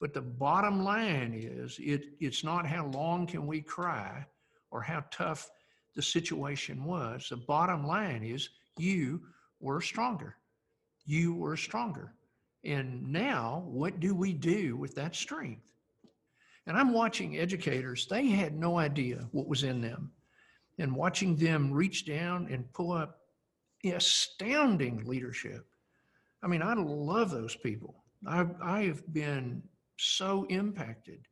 but 0.00 0.14
the 0.14 0.22
bottom 0.22 0.84
line 0.84 1.34
is 1.34 1.78
it, 1.80 2.10
it's 2.20 2.44
not 2.44 2.66
how 2.66 2.86
long 2.86 3.26
can 3.26 3.46
we 3.46 3.60
cry 3.60 4.24
or 4.70 4.80
how 4.80 5.04
tough 5.10 5.50
the 5.96 6.02
situation 6.02 6.84
was. 6.84 7.28
The 7.28 7.36
bottom 7.36 7.86
line 7.86 8.22
is 8.22 8.48
you 8.78 9.22
were 9.60 9.80
stronger. 9.80 10.36
You 11.04 11.34
were 11.34 11.56
stronger. 11.56 12.14
And 12.64 13.10
now, 13.12 13.64
what 13.66 13.98
do 13.98 14.14
we 14.14 14.32
do 14.32 14.76
with 14.76 14.94
that 14.94 15.16
strength? 15.16 15.62
And 16.68 16.76
I'm 16.76 16.92
watching 16.92 17.38
educators, 17.38 18.06
they 18.06 18.26
had 18.26 18.54
no 18.54 18.78
idea 18.78 19.26
what 19.32 19.48
was 19.48 19.64
in 19.64 19.80
them. 19.80 20.12
And 20.78 20.94
watching 20.94 21.34
them 21.34 21.72
reach 21.72 22.06
down 22.06 22.46
and 22.50 22.70
pull 22.74 22.92
up 22.92 23.20
astounding 23.84 25.02
leadership. 25.06 25.66
I 26.42 26.46
mean, 26.46 26.62
I 26.62 26.74
love 26.74 27.30
those 27.30 27.56
people. 27.56 28.04
I've, 28.26 28.50
I've 28.62 29.02
been 29.14 29.62
so 29.98 30.44
impacted 30.50 31.26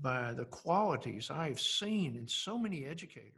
by 0.00 0.32
the 0.32 0.46
qualities 0.46 1.30
I've 1.30 1.60
seen 1.60 2.16
in 2.16 2.26
so 2.26 2.56
many 2.56 2.86
educators. 2.86 3.28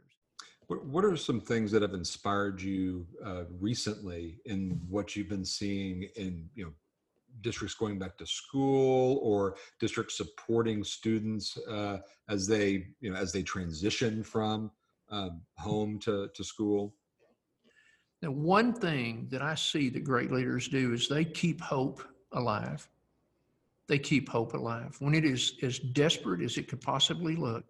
What 0.67 1.03
are 1.03 1.17
some 1.17 1.41
things 1.41 1.69
that 1.73 1.81
have 1.81 1.93
inspired 1.93 2.61
you 2.61 3.05
uh, 3.23 3.43
recently 3.59 4.39
in 4.45 4.81
what 4.89 5.15
you've 5.15 5.29
been 5.29 5.45
seeing 5.45 6.09
in 6.15 6.49
you 6.55 6.65
know 6.65 6.71
districts 7.41 7.75
going 7.75 7.99
back 7.99 8.17
to 8.17 8.25
school 8.25 9.19
or 9.21 9.55
districts 9.79 10.17
supporting 10.17 10.83
students 10.83 11.57
uh, 11.69 11.99
as 12.29 12.47
they 12.47 12.87
you 12.99 13.11
know 13.11 13.17
as 13.17 13.31
they 13.31 13.43
transition 13.43 14.23
from 14.23 14.71
um, 15.09 15.41
home 15.57 15.99
to, 15.99 16.29
to 16.33 16.43
school? 16.43 16.93
Now, 18.21 18.31
one 18.31 18.73
thing 18.73 19.27
that 19.29 19.41
I 19.41 19.55
see 19.55 19.89
that 19.89 20.03
great 20.03 20.31
leaders 20.31 20.67
do 20.67 20.93
is 20.93 21.07
they 21.07 21.25
keep 21.25 21.61
hope 21.61 22.01
alive 22.31 22.87
they 23.87 23.99
keep 23.99 24.29
hope 24.29 24.53
alive. 24.53 24.95
When 24.99 25.13
it 25.13 25.25
is 25.25 25.53
as 25.61 25.79
desperate 25.79 26.41
as 26.41 26.57
it 26.57 26.67
could 26.67 26.81
possibly 26.81 27.35
look, 27.35 27.63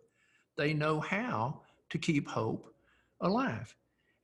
they 0.58 0.74
know 0.74 1.00
how 1.00 1.62
to 1.90 1.98
keep 1.98 2.28
hope 2.28 2.74
alive. 3.22 3.76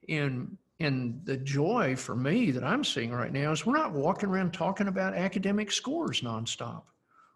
And 0.08 0.58
and 0.82 1.24
the 1.26 1.38
joy 1.38 1.96
for 1.96 2.16
me 2.16 2.52
that 2.52 2.64
I'm 2.64 2.84
seeing 2.84 3.12
right 3.12 3.32
now 3.32 3.52
is 3.52 3.66
we're 3.66 3.78
not 3.78 3.94
walking 3.94 4.30
around 4.30 4.54
talking 4.54 4.88
about 4.88 5.14
academic 5.14 5.72
scores 5.72 6.22
nonstop. 6.22 6.84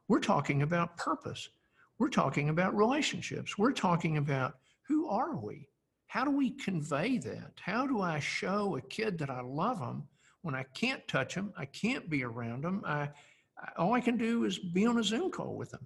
We're 0.08 0.20
talking 0.20 0.62
about 0.62 0.98
purpose. 0.98 1.50
We're 1.98 2.10
talking 2.10 2.50
about 2.50 2.76
relationships. 2.76 3.58
We're 3.58 3.72
talking 3.72 4.18
about 4.18 4.58
who 4.88 5.08
are 5.08 5.36
we? 5.36 5.68
How 6.08 6.26
do 6.26 6.32
we 6.32 6.52
convey 6.52 7.18
that? 7.20 7.54
How 7.62 7.88
do 7.88 8.02
I 8.02 8.20
show 8.20 8.76
a 8.76 8.82
kid 8.82 9.18
that 9.20 9.30
I 9.30 9.42
love 9.42 9.80
them 9.80 10.08
when 10.42 10.56
I 10.56 10.64
can't 10.74 11.08
touch 11.08 11.36
them? 11.36 11.54
I 11.58 11.66
can't 11.66 12.10
be 12.10 12.24
around 12.24 12.64
them. 12.64 12.84
I 12.86 13.10
all 13.78 13.94
I 13.94 14.02
can 14.02 14.18
do 14.18 14.44
is 14.44 14.60
be 14.60 14.86
on 14.86 14.98
a 14.98 15.04
Zoom 15.04 15.32
call 15.32 15.56
with 15.56 15.72
them. 15.72 15.86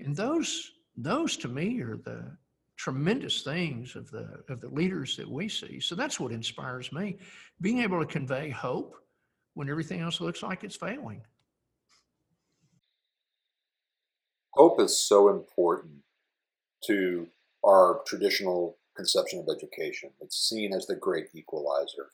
And 0.00 0.14
those, 0.16 0.72
those 0.96 1.36
to 1.38 1.48
me 1.48 1.80
are 1.82 1.96
the 1.96 2.36
tremendous 2.76 3.42
things 3.42 3.96
of 3.96 4.10
the, 4.10 4.42
of 4.48 4.60
the 4.60 4.68
leaders 4.68 5.16
that 5.16 5.28
we 5.28 5.48
see. 5.48 5.80
So 5.80 5.94
that's 5.94 6.18
what 6.18 6.32
inspires 6.32 6.92
me, 6.92 7.18
being 7.60 7.78
able 7.78 8.00
to 8.00 8.06
convey 8.06 8.50
hope 8.50 8.96
when 9.54 9.70
everything 9.70 10.00
else 10.00 10.20
looks 10.20 10.42
like 10.42 10.64
it's 10.64 10.76
failing. 10.76 11.22
Hope 14.54 14.80
is 14.80 14.96
so 14.96 15.30
important 15.30 15.94
to 16.86 17.26
our 17.64 18.00
traditional 18.06 18.76
conception 18.96 19.40
of 19.40 19.48
education. 19.54 20.10
It's 20.20 20.48
seen 20.48 20.72
as 20.72 20.86
the 20.86 20.94
great 20.94 21.26
equalizer. 21.34 22.10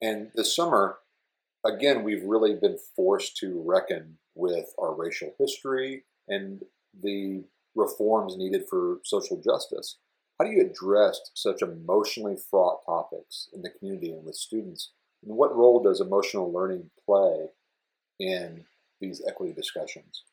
And 0.00 0.30
this 0.34 0.56
summer, 0.56 0.98
again, 1.64 2.02
we've 2.02 2.24
really 2.24 2.54
been 2.54 2.78
forced 2.96 3.36
to 3.38 3.62
reckon 3.66 4.16
with 4.34 4.66
our 4.78 4.94
racial 4.94 5.34
history 5.38 6.04
and 6.28 6.62
the 7.02 7.44
reforms 7.74 8.36
needed 8.36 8.62
for 8.68 8.98
social 9.04 9.40
justice. 9.40 9.98
How 10.38 10.46
do 10.46 10.52
you 10.52 10.62
address 10.62 11.20
such 11.34 11.62
emotionally 11.62 12.36
fraught 12.50 12.84
topics 12.86 13.48
in 13.52 13.62
the 13.62 13.70
community 13.78 14.12
and 14.12 14.24
with 14.24 14.34
students? 14.34 14.92
And 15.22 15.36
what 15.36 15.54
role 15.54 15.82
does 15.82 16.00
emotional 16.00 16.52
learning 16.52 16.90
play 17.04 17.46
in 18.20 18.64
these 19.00 19.22
equity 19.28 19.52
discussions? 19.52 20.24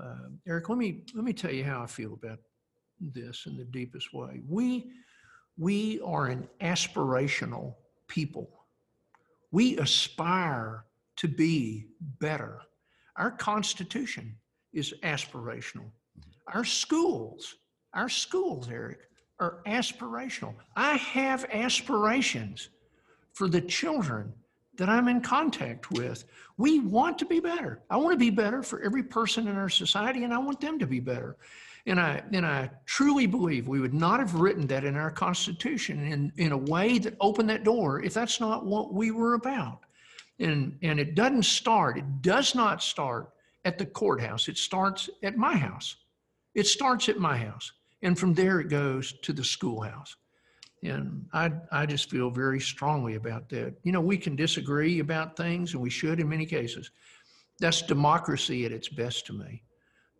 Uh, 0.00 0.28
Eric, 0.46 0.68
let 0.68 0.78
me 0.78 1.02
let 1.14 1.24
me 1.24 1.32
tell 1.32 1.52
you 1.52 1.64
how 1.64 1.82
I 1.82 1.86
feel 1.86 2.14
about 2.14 2.40
this 3.00 3.44
in 3.46 3.56
the 3.56 3.64
deepest 3.64 4.12
way. 4.12 4.40
We 4.46 4.90
we 5.56 6.00
are 6.04 6.26
an 6.26 6.48
aspirational 6.60 7.74
people. 8.06 8.50
We 9.50 9.78
aspire 9.78 10.84
to 11.16 11.28
be 11.28 11.86
better. 12.20 12.60
Our 13.16 13.30
Constitution 13.32 14.36
is 14.72 14.94
aspirational. 15.02 15.90
Our 16.52 16.64
schools, 16.64 17.56
our 17.94 18.08
schools, 18.08 18.68
Eric, 18.70 19.00
are 19.40 19.58
aspirational. 19.66 20.54
I 20.76 20.96
have 20.96 21.44
aspirations 21.52 22.70
for 23.32 23.48
the 23.48 23.60
children 23.60 24.32
that 24.76 24.88
I'm 24.88 25.08
in 25.08 25.20
contact 25.20 25.90
with. 25.90 26.24
We 26.56 26.80
want 26.80 27.18
to 27.18 27.26
be 27.26 27.40
better. 27.40 27.80
I 27.90 27.96
want 27.96 28.12
to 28.12 28.18
be 28.18 28.30
better 28.30 28.62
for 28.62 28.80
every 28.82 29.02
person 29.02 29.46
in 29.48 29.56
our 29.56 29.68
society, 29.68 30.24
and 30.24 30.32
I 30.32 30.38
want 30.38 30.60
them 30.60 30.78
to 30.78 30.86
be 30.86 31.00
better. 31.00 31.36
And 31.86 31.98
I, 31.98 32.22
and 32.32 32.44
I 32.44 32.70
truly 32.84 33.26
believe 33.26 33.66
we 33.66 33.80
would 33.80 33.94
not 33.94 34.20
have 34.20 34.34
written 34.34 34.66
that 34.66 34.84
in 34.84 34.96
our 34.96 35.10
Constitution 35.10 36.04
in, 36.06 36.32
in 36.36 36.52
a 36.52 36.56
way 36.56 36.98
that 36.98 37.16
opened 37.20 37.48
that 37.50 37.64
door 37.64 38.02
if 38.02 38.14
that's 38.14 38.40
not 38.40 38.66
what 38.66 38.92
we 38.92 39.10
were 39.10 39.34
about. 39.34 39.80
And, 40.38 40.78
and 40.82 41.00
it 41.00 41.14
doesn't 41.14 41.44
start, 41.44 41.98
it 41.98 42.22
does 42.22 42.54
not 42.54 42.82
start 42.82 43.30
at 43.64 43.78
the 43.78 43.86
courthouse. 43.86 44.48
It 44.48 44.58
starts 44.58 45.10
at 45.22 45.36
my 45.36 45.56
house. 45.56 45.96
It 46.54 46.66
starts 46.66 47.08
at 47.08 47.18
my 47.18 47.36
house. 47.36 47.72
And 48.02 48.18
from 48.18 48.34
there 48.34 48.60
it 48.60 48.68
goes 48.68 49.12
to 49.22 49.32
the 49.32 49.44
schoolhouse. 49.44 50.16
And 50.82 51.26
I, 51.32 51.50
I 51.72 51.86
just 51.86 52.08
feel 52.08 52.30
very 52.30 52.60
strongly 52.60 53.16
about 53.16 53.48
that. 53.48 53.74
You 53.82 53.92
know, 53.92 54.00
we 54.00 54.16
can 54.16 54.36
disagree 54.36 55.00
about 55.00 55.36
things, 55.36 55.72
and 55.72 55.82
we 55.82 55.90
should 55.90 56.20
in 56.20 56.28
many 56.28 56.46
cases. 56.46 56.90
That's 57.58 57.82
democracy 57.82 58.64
at 58.64 58.70
its 58.70 58.88
best 58.88 59.26
to 59.26 59.32
me. 59.32 59.62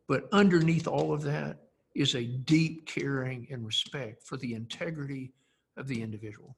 But 0.09 0.29
underneath 0.33 0.89
all 0.89 1.13
of 1.13 1.23
that 1.23 1.59
is 1.95 2.15
a 2.17 2.25
deep 2.25 2.87
caring 2.87 3.47
and 3.51 3.65
respect 3.65 4.25
for 4.25 4.37
the 4.37 4.55
integrity 4.55 5.33
of 5.77 5.87
the 5.87 6.03
individual. 6.03 6.57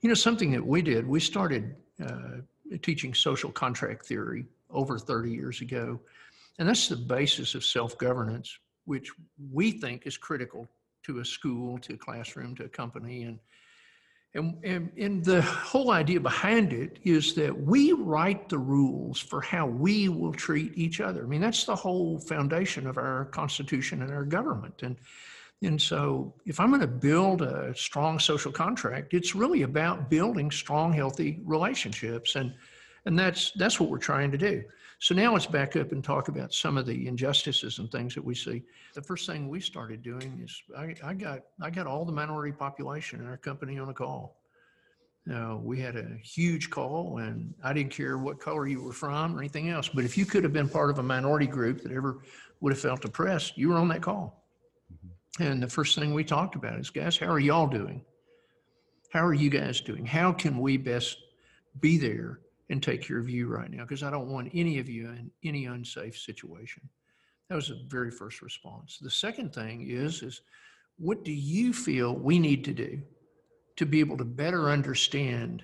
You 0.00 0.08
know, 0.08 0.14
something 0.14 0.52
that 0.52 0.64
we 0.64 0.82
did, 0.82 1.06
we 1.06 1.18
started 1.18 1.74
uh, 2.04 2.38
teaching 2.82 3.14
social 3.14 3.50
contract 3.50 4.06
theory 4.06 4.46
over 4.70 4.98
30 4.98 5.30
years 5.30 5.60
ago. 5.60 6.00
And 6.58 6.68
that's 6.68 6.88
the 6.88 6.96
basis 6.96 7.54
of 7.54 7.64
self 7.64 7.96
governance, 7.98 8.58
which 8.84 9.10
we 9.52 9.72
think 9.72 10.06
is 10.06 10.16
critical 10.16 10.68
to 11.04 11.20
a 11.20 11.24
school, 11.24 11.78
to 11.78 11.94
a 11.94 11.98
classroom, 11.98 12.54
to 12.56 12.64
a 12.64 12.68
company. 12.68 13.24
And 13.24 13.38
and, 14.34 14.62
and, 14.64 14.92
and, 14.98 15.24
the 15.24 15.40
whole 15.40 15.92
idea 15.92 16.20
behind 16.20 16.74
it 16.74 16.98
is 17.04 17.32
that 17.36 17.58
we 17.58 17.92
write 17.92 18.50
the 18.50 18.58
rules 18.58 19.18
for 19.18 19.40
how 19.40 19.66
we 19.66 20.10
will 20.10 20.32
treat 20.32 20.72
each 20.76 21.00
other. 21.00 21.24
I 21.24 21.26
mean, 21.26 21.40
that's 21.40 21.64
the 21.64 21.74
whole 21.74 22.18
foundation 22.18 22.86
of 22.86 22.98
our 22.98 23.26
Constitution 23.26 24.02
and 24.02 24.12
our 24.12 24.24
government. 24.24 24.82
And, 24.82 24.96
and 25.62 25.80
so, 25.80 26.34
if 26.44 26.60
I'm 26.60 26.68
going 26.68 26.82
to 26.82 26.86
build 26.86 27.40
a 27.40 27.74
strong 27.74 28.18
social 28.18 28.52
contract, 28.52 29.14
it's 29.14 29.34
really 29.34 29.62
about 29.62 30.10
building 30.10 30.50
strong, 30.50 30.92
healthy 30.92 31.40
relationships. 31.46 32.36
And, 32.36 32.52
and 33.06 33.18
that's, 33.18 33.52
that's 33.52 33.80
what 33.80 33.88
we're 33.88 33.98
trying 33.98 34.30
to 34.32 34.38
do. 34.38 34.62
So 34.98 35.14
now 35.14 35.32
let's 35.32 35.46
back 35.46 35.76
up 35.76 35.92
and 35.92 36.02
talk 36.02 36.28
about 36.28 36.54
some 36.54 36.78
of 36.78 36.86
the 36.86 37.06
injustices 37.06 37.78
and 37.78 37.90
things 37.90 38.14
that 38.14 38.24
we 38.24 38.34
see. 38.34 38.62
The 38.94 39.02
first 39.02 39.26
thing 39.26 39.48
we 39.48 39.60
started 39.60 40.02
doing 40.02 40.40
is 40.42 40.62
I, 40.76 40.94
I 41.04 41.14
got 41.14 41.40
I 41.60 41.70
got 41.70 41.86
all 41.86 42.04
the 42.04 42.12
minority 42.12 42.52
population 42.52 43.20
in 43.20 43.26
our 43.26 43.36
company 43.36 43.78
on 43.78 43.90
a 43.90 43.94
call. 43.94 44.40
Now 45.26 45.60
we 45.62 45.80
had 45.80 45.96
a 45.96 46.16
huge 46.22 46.70
call, 46.70 47.18
and 47.18 47.52
I 47.62 47.72
didn't 47.72 47.90
care 47.90 48.16
what 48.16 48.40
color 48.40 48.66
you 48.66 48.82
were 48.82 48.92
from 48.92 49.36
or 49.36 49.40
anything 49.40 49.68
else. 49.68 49.88
But 49.88 50.04
if 50.04 50.16
you 50.16 50.24
could 50.24 50.44
have 50.44 50.52
been 50.52 50.68
part 50.68 50.88
of 50.88 50.98
a 50.98 51.02
minority 51.02 51.46
group 51.46 51.82
that 51.82 51.92
ever 51.92 52.20
would 52.60 52.72
have 52.72 52.80
felt 52.80 53.04
oppressed, 53.04 53.58
you 53.58 53.68
were 53.68 53.76
on 53.76 53.88
that 53.88 54.00
call. 54.00 54.46
Mm-hmm. 54.92 55.42
And 55.42 55.62
the 55.62 55.68
first 55.68 55.98
thing 55.98 56.14
we 56.14 56.24
talked 56.24 56.54
about 56.54 56.78
is, 56.78 56.88
guys, 56.88 57.18
how 57.18 57.26
are 57.26 57.40
y'all 57.40 57.66
doing? 57.66 58.02
How 59.10 59.26
are 59.26 59.34
you 59.34 59.50
guys 59.50 59.80
doing? 59.82 60.06
How 60.06 60.32
can 60.32 60.58
we 60.58 60.78
best 60.78 61.18
be 61.80 61.98
there 61.98 62.40
and 62.68 62.82
take 62.82 63.02
care 63.06 63.18
of 63.18 63.28
you 63.28 63.46
right 63.46 63.70
now 63.70 63.82
because 63.82 64.02
I 64.02 64.10
don't 64.10 64.28
want 64.28 64.50
any 64.52 64.78
of 64.78 64.88
you 64.88 65.08
in 65.08 65.30
any 65.44 65.66
unsafe 65.66 66.16
situation. 66.16 66.88
That 67.48 67.54
was 67.54 67.68
the 67.68 67.84
very 67.88 68.10
first 68.10 68.42
response. 68.42 68.98
The 69.00 69.10
second 69.10 69.54
thing 69.54 69.88
is 69.88 70.22
is 70.22 70.42
what 70.98 71.24
do 71.24 71.32
you 71.32 71.72
feel 71.72 72.14
we 72.14 72.38
need 72.38 72.64
to 72.64 72.72
do 72.72 73.02
to 73.76 73.86
be 73.86 74.00
able 74.00 74.16
to 74.16 74.24
better 74.24 74.70
understand 74.70 75.62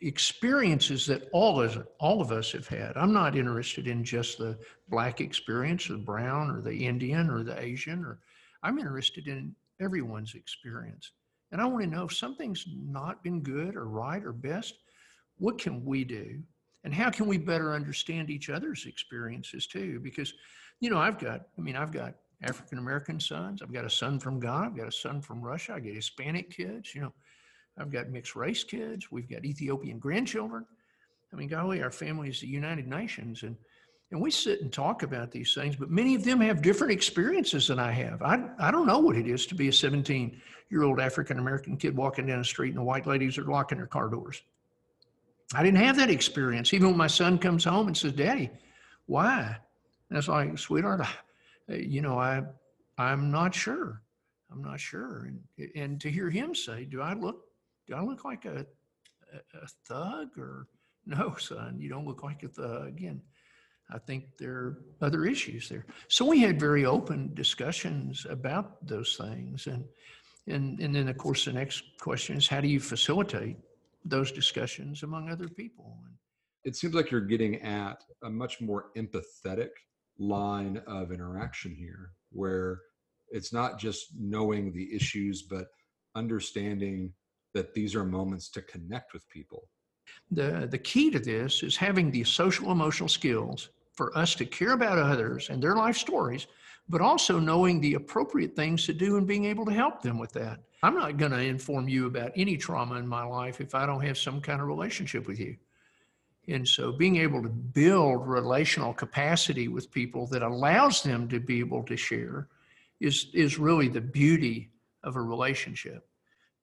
experiences 0.00 1.06
that 1.06 1.28
all 1.32 1.60
of 1.60 1.76
us, 1.76 1.82
all 1.98 2.20
of 2.20 2.30
us 2.30 2.52
have 2.52 2.68
had. 2.68 2.96
I'm 2.96 3.12
not 3.12 3.36
interested 3.36 3.88
in 3.88 4.04
just 4.04 4.38
the 4.38 4.58
black 4.88 5.20
experience, 5.20 5.88
or 5.88 5.94
the 5.94 6.00
brown, 6.00 6.50
or 6.50 6.60
the 6.60 6.86
Indian, 6.86 7.30
or 7.30 7.42
the 7.42 7.58
Asian, 7.58 8.04
or 8.04 8.18
I'm 8.62 8.78
interested 8.78 9.28
in 9.28 9.54
everyone's 9.80 10.34
experience. 10.34 11.12
And 11.52 11.60
I 11.60 11.64
want 11.64 11.84
to 11.84 11.90
know 11.90 12.04
if 12.04 12.14
something's 12.14 12.66
not 12.68 13.22
been 13.22 13.40
good 13.40 13.76
or 13.76 13.88
right 13.88 14.22
or 14.22 14.32
best, 14.32 14.74
what 15.38 15.58
can 15.58 15.84
we 15.84 16.04
do? 16.04 16.42
And 16.84 16.92
how 16.92 17.10
can 17.10 17.26
we 17.26 17.38
better 17.38 17.72
understand 17.72 18.30
each 18.30 18.50
other's 18.50 18.86
experiences 18.86 19.66
too? 19.66 20.00
Because, 20.00 20.34
you 20.80 20.90
know, 20.90 20.98
I've 20.98 21.18
got, 21.18 21.42
I 21.58 21.60
mean, 21.60 21.76
I've 21.76 21.92
got 21.92 22.14
African 22.42 22.78
American 22.78 23.18
sons. 23.18 23.62
I've 23.62 23.72
got 23.72 23.84
a 23.84 23.90
son 23.90 24.20
from 24.20 24.38
Ghana. 24.38 24.66
I've 24.66 24.76
got 24.76 24.88
a 24.88 24.92
son 24.92 25.22
from 25.22 25.40
Russia. 25.40 25.74
I 25.74 25.80
get 25.80 25.94
Hispanic 25.94 26.50
kids. 26.50 26.94
You 26.94 27.02
know, 27.02 27.14
I've 27.78 27.90
got 27.90 28.10
mixed 28.10 28.36
race 28.36 28.64
kids. 28.64 29.10
We've 29.10 29.28
got 29.28 29.44
Ethiopian 29.44 29.98
grandchildren. 29.98 30.66
I 31.32 31.36
mean, 31.36 31.48
golly, 31.48 31.82
our 31.82 31.90
family 31.90 32.28
is 32.28 32.40
the 32.40 32.46
United 32.46 32.86
Nations, 32.86 33.42
and 33.42 33.56
and 34.10 34.20
we 34.20 34.30
sit 34.30 34.60
and 34.60 34.72
talk 34.72 35.02
about 35.02 35.32
these 35.32 35.54
things. 35.54 35.74
But 35.74 35.90
many 35.90 36.14
of 36.14 36.22
them 36.22 36.40
have 36.40 36.62
different 36.62 36.92
experiences 36.92 37.68
than 37.68 37.80
I 37.80 37.90
have. 37.90 38.22
I 38.22 38.44
I 38.58 38.70
don't 38.70 38.86
know 38.86 38.98
what 38.98 39.16
it 39.16 39.26
is 39.26 39.46
to 39.46 39.54
be 39.54 39.68
a 39.68 39.72
17 39.72 40.40
year 40.70 40.82
old 40.82 41.00
African 41.00 41.38
American 41.38 41.76
kid 41.76 41.96
walking 41.96 42.26
down 42.26 42.38
the 42.38 42.44
street 42.44 42.68
and 42.70 42.78
the 42.78 42.82
white 42.82 43.06
ladies 43.06 43.38
are 43.38 43.44
locking 43.44 43.78
their 43.78 43.86
car 43.86 44.08
doors. 44.08 44.42
I 45.54 45.62
didn't 45.62 45.78
have 45.78 45.96
that 45.96 46.10
experience. 46.10 46.72
Even 46.74 46.88
when 46.88 46.96
my 46.96 47.06
son 47.06 47.38
comes 47.38 47.64
home 47.64 47.86
and 47.86 47.96
says, 47.96 48.12
Daddy, 48.12 48.50
why? 49.06 49.56
And 50.08 50.18
it's 50.18 50.28
like, 50.28 50.58
sweetheart, 50.58 51.02
I, 51.68 51.74
you 51.74 52.02
know, 52.02 52.18
I, 52.18 52.42
I'm 52.98 53.30
not 53.30 53.54
sure. 53.54 54.02
I'm 54.50 54.62
not 54.62 54.80
sure. 54.80 55.26
And, 55.26 55.70
and 55.74 56.00
to 56.00 56.10
hear 56.10 56.30
him 56.30 56.54
say, 56.54 56.84
do 56.84 57.00
I 57.00 57.14
look, 57.14 57.44
do 57.86 57.94
I 57.94 58.02
look 58.02 58.24
like 58.24 58.44
a, 58.44 58.66
a, 59.34 59.66
thug 59.86 60.28
or 60.38 60.68
no, 61.06 61.34
son, 61.36 61.76
you 61.78 61.88
don't 61.88 62.06
look 62.06 62.22
like 62.22 62.42
a 62.42 62.48
thug. 62.48 63.02
And 63.02 63.20
I 63.90 63.98
think 63.98 64.24
there 64.38 64.52
are 64.52 64.78
other 65.02 65.24
issues 65.24 65.68
there. 65.68 65.84
So 66.08 66.24
we 66.24 66.40
had 66.40 66.58
very 66.58 66.86
open 66.86 67.34
discussions 67.34 68.26
about 68.28 68.86
those 68.86 69.16
things. 69.16 69.66
And, 69.66 69.84
and, 70.46 70.80
and 70.80 70.94
then 70.94 71.08
of 71.08 71.18
course 71.18 71.44
the 71.44 71.52
next 71.52 71.82
question 72.00 72.36
is 72.36 72.48
how 72.48 72.60
do 72.60 72.68
you 72.68 72.80
facilitate 72.80 73.56
those 74.04 74.32
discussions 74.32 75.02
among 75.02 75.30
other 75.30 75.48
people. 75.48 75.98
It 76.64 76.76
seems 76.76 76.94
like 76.94 77.10
you're 77.10 77.20
getting 77.20 77.60
at 77.62 78.02
a 78.22 78.30
much 78.30 78.60
more 78.60 78.86
empathetic 78.96 79.70
line 80.18 80.82
of 80.86 81.12
interaction 81.12 81.74
here, 81.74 82.12
where 82.30 82.80
it's 83.30 83.52
not 83.52 83.78
just 83.78 84.06
knowing 84.18 84.72
the 84.72 84.94
issues, 84.94 85.42
but 85.42 85.66
understanding 86.14 87.12
that 87.54 87.74
these 87.74 87.94
are 87.94 88.04
moments 88.04 88.48
to 88.50 88.62
connect 88.62 89.12
with 89.12 89.28
people. 89.28 89.68
The, 90.30 90.68
the 90.70 90.78
key 90.78 91.10
to 91.10 91.18
this 91.18 91.62
is 91.62 91.76
having 91.76 92.10
the 92.10 92.24
social 92.24 92.70
emotional 92.70 93.08
skills 93.08 93.70
for 93.94 94.16
us 94.16 94.34
to 94.36 94.44
care 94.44 94.72
about 94.72 94.98
others 94.98 95.48
and 95.50 95.62
their 95.62 95.76
life 95.76 95.96
stories, 95.96 96.46
but 96.88 97.00
also 97.00 97.38
knowing 97.38 97.80
the 97.80 97.94
appropriate 97.94 98.54
things 98.54 98.84
to 98.86 98.92
do 98.92 99.16
and 99.16 99.26
being 99.26 99.46
able 99.46 99.64
to 99.64 99.72
help 99.72 100.02
them 100.02 100.18
with 100.18 100.32
that. 100.32 100.60
I'm 100.82 100.94
not 100.94 101.16
going 101.16 101.32
to 101.32 101.40
inform 101.40 101.88
you 101.88 102.06
about 102.06 102.32
any 102.36 102.56
trauma 102.56 102.96
in 102.96 103.06
my 103.06 103.24
life 103.24 103.60
if 103.60 103.74
I 103.74 103.86
don't 103.86 104.04
have 104.04 104.18
some 104.18 104.40
kind 104.40 104.60
of 104.60 104.68
relationship 104.68 105.26
with 105.26 105.40
you. 105.40 105.56
And 106.46 106.68
so 106.68 106.92
being 106.92 107.16
able 107.16 107.42
to 107.42 107.48
build 107.48 108.28
relational 108.28 108.92
capacity 108.92 109.68
with 109.68 109.90
people 109.90 110.26
that 110.26 110.42
allows 110.42 111.02
them 111.02 111.26
to 111.28 111.40
be 111.40 111.60
able 111.60 111.82
to 111.84 111.96
share 111.96 112.48
is, 113.00 113.28
is 113.32 113.58
really 113.58 113.88
the 113.88 114.02
beauty 114.02 114.70
of 115.04 115.16
a 115.16 115.22
relationship. 115.22 116.06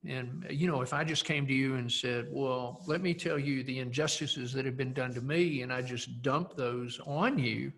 And, 0.06 0.46
you 0.50 0.68
know, 0.68 0.82
if 0.82 0.92
I 0.92 1.04
just 1.04 1.24
came 1.24 1.46
to 1.46 1.52
you 1.52 1.74
and 1.74 1.90
said, 1.90 2.26
well, 2.30 2.82
let 2.86 3.00
me 3.00 3.14
tell 3.14 3.38
you 3.38 3.62
the 3.62 3.78
injustices 3.80 4.52
that 4.52 4.64
have 4.66 4.76
been 4.76 4.92
done 4.92 5.14
to 5.14 5.20
me, 5.20 5.62
and 5.62 5.72
I 5.72 5.82
just 5.82 6.22
dump 6.22 6.56
those 6.56 7.00
on 7.06 7.38
you, 7.38 7.72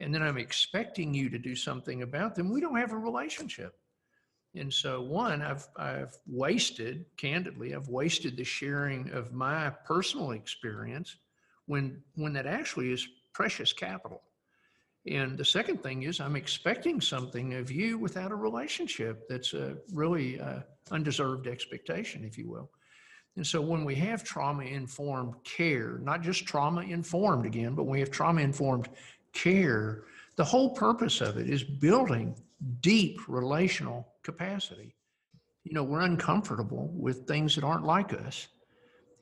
and 0.00 0.14
then 0.14 0.22
I'm 0.22 0.38
expecting 0.38 1.14
you 1.14 1.30
to 1.30 1.38
do 1.38 1.54
something 1.54 2.02
about 2.02 2.34
them, 2.34 2.52
we 2.52 2.60
don't 2.60 2.76
have 2.76 2.92
a 2.92 2.98
relationship. 2.98 3.74
And 4.54 4.72
so, 4.72 5.02
one, 5.02 5.42
I've 5.42 5.68
I've 5.76 6.16
wasted, 6.26 7.04
candidly, 7.16 7.74
I've 7.74 7.88
wasted 7.88 8.36
the 8.36 8.44
sharing 8.44 9.10
of 9.10 9.32
my 9.32 9.70
personal 9.84 10.30
experience 10.30 11.16
when 11.66 12.02
when 12.14 12.32
that 12.34 12.46
actually 12.46 12.92
is 12.92 13.06
precious 13.32 13.72
capital. 13.72 14.22
And 15.06 15.38
the 15.38 15.44
second 15.44 15.82
thing 15.82 16.02
is, 16.02 16.20
I'm 16.20 16.36
expecting 16.36 17.00
something 17.00 17.54
of 17.54 17.70
you 17.70 17.98
without 17.98 18.32
a 18.32 18.36
relationship. 18.36 19.28
That's 19.28 19.52
a 19.52 19.76
really 19.92 20.40
uh, 20.40 20.60
undeserved 20.90 21.46
expectation, 21.46 22.24
if 22.24 22.36
you 22.36 22.48
will. 22.48 22.70
And 23.36 23.46
so, 23.46 23.60
when 23.60 23.84
we 23.84 23.94
have 23.96 24.24
trauma 24.24 24.64
informed 24.64 25.34
care, 25.44 25.98
not 26.02 26.22
just 26.22 26.46
trauma 26.46 26.80
informed 26.80 27.44
again, 27.44 27.74
but 27.74 27.84
we 27.84 28.00
have 28.00 28.10
trauma 28.10 28.40
informed 28.40 28.88
care, 29.36 30.04
the 30.36 30.44
whole 30.44 30.70
purpose 30.70 31.20
of 31.20 31.36
it 31.36 31.48
is 31.48 31.62
building 31.62 32.34
deep 32.80 33.20
relational 33.28 34.08
capacity. 34.22 34.94
You 35.64 35.74
know, 35.74 35.84
we're 35.84 36.00
uncomfortable 36.00 36.90
with 36.94 37.26
things 37.26 37.54
that 37.54 37.64
aren't 37.64 37.84
like 37.84 38.12
us. 38.12 38.48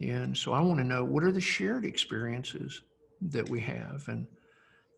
And 0.01 0.37
so 0.37 0.53
I 0.53 0.61
want 0.61 0.79
to 0.79 0.85
know 0.85 1.05
what 1.05 1.25
are 1.25 1.33
the 1.33 1.41
shared 1.41 1.85
experiences 1.85 2.83
that 3.23 3.49
we 3.49 3.61
have 3.61 4.05
and 4.09 4.27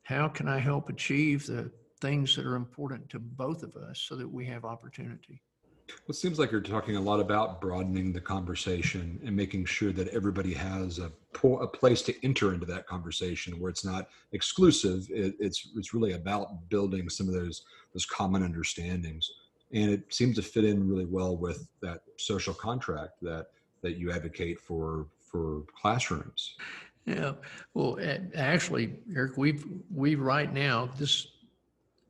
how 0.02 0.28
can 0.28 0.48
I 0.48 0.58
help 0.58 0.88
achieve 0.88 1.46
the 1.46 1.70
things 2.00 2.36
that 2.36 2.46
are 2.46 2.56
important 2.56 3.08
to 3.10 3.18
both 3.18 3.62
of 3.62 3.74
us 3.76 4.00
so 4.00 4.16
that 4.16 4.30
we 4.30 4.46
have 4.46 4.64
opportunity? 4.64 5.42
Well, 5.88 6.10
it 6.10 6.14
seems 6.14 6.38
like 6.38 6.50
you're 6.50 6.60
talking 6.60 6.96
a 6.96 7.00
lot 7.00 7.20
about 7.20 7.60
broadening 7.60 8.12
the 8.12 8.20
conversation 8.20 9.20
and 9.24 9.36
making 9.36 9.66
sure 9.66 9.92
that 9.92 10.08
everybody 10.08 10.52
has 10.54 10.98
a, 10.98 11.12
a 11.44 11.66
place 11.68 12.02
to 12.02 12.24
enter 12.24 12.54
into 12.54 12.66
that 12.66 12.86
conversation 12.86 13.58
where 13.60 13.70
it's 13.70 13.84
not 13.84 14.08
exclusive. 14.32 15.06
It, 15.10 15.34
it's 15.38 15.70
it's 15.76 15.94
really 15.94 16.12
about 16.12 16.68
building 16.68 17.08
some 17.08 17.28
of 17.28 17.34
those 17.34 17.62
those 17.92 18.06
common 18.06 18.42
understandings, 18.42 19.30
and 19.72 19.90
it 19.90 20.12
seems 20.12 20.36
to 20.36 20.42
fit 20.42 20.64
in 20.64 20.88
really 20.88 21.06
well 21.06 21.36
with 21.36 21.68
that 21.82 22.00
social 22.16 22.54
contract 22.54 23.14
that 23.22 23.46
that 23.82 23.96
you 23.96 24.10
advocate 24.10 24.58
for 24.58 25.06
for 25.20 25.62
classrooms. 25.80 26.56
Yeah, 27.04 27.34
well, 27.74 27.98
actually, 28.34 28.96
Eric, 29.14 29.36
we've 29.36 29.64
we 29.94 30.16
right 30.16 30.52
now 30.52 30.86
this 30.98 31.28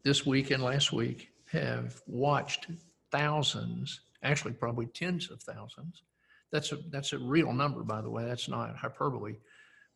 this 0.03 0.25
week 0.25 0.51
and 0.51 0.63
last 0.63 0.93
week 0.93 1.31
have 1.51 2.01
watched 2.07 2.69
thousands, 3.11 4.01
actually 4.23 4.53
probably 4.53 4.87
tens 4.87 5.31
of 5.31 5.43
thousands. 5.43 6.03
That's 6.53 6.73
a 6.73 6.79
that's 6.91 7.13
a 7.13 7.19
real 7.19 7.53
number, 7.53 7.83
by 7.83 8.01
the 8.01 8.11
way. 8.11 8.25
That's 8.25 8.49
not 8.49 8.77
hyperbole, 8.77 9.37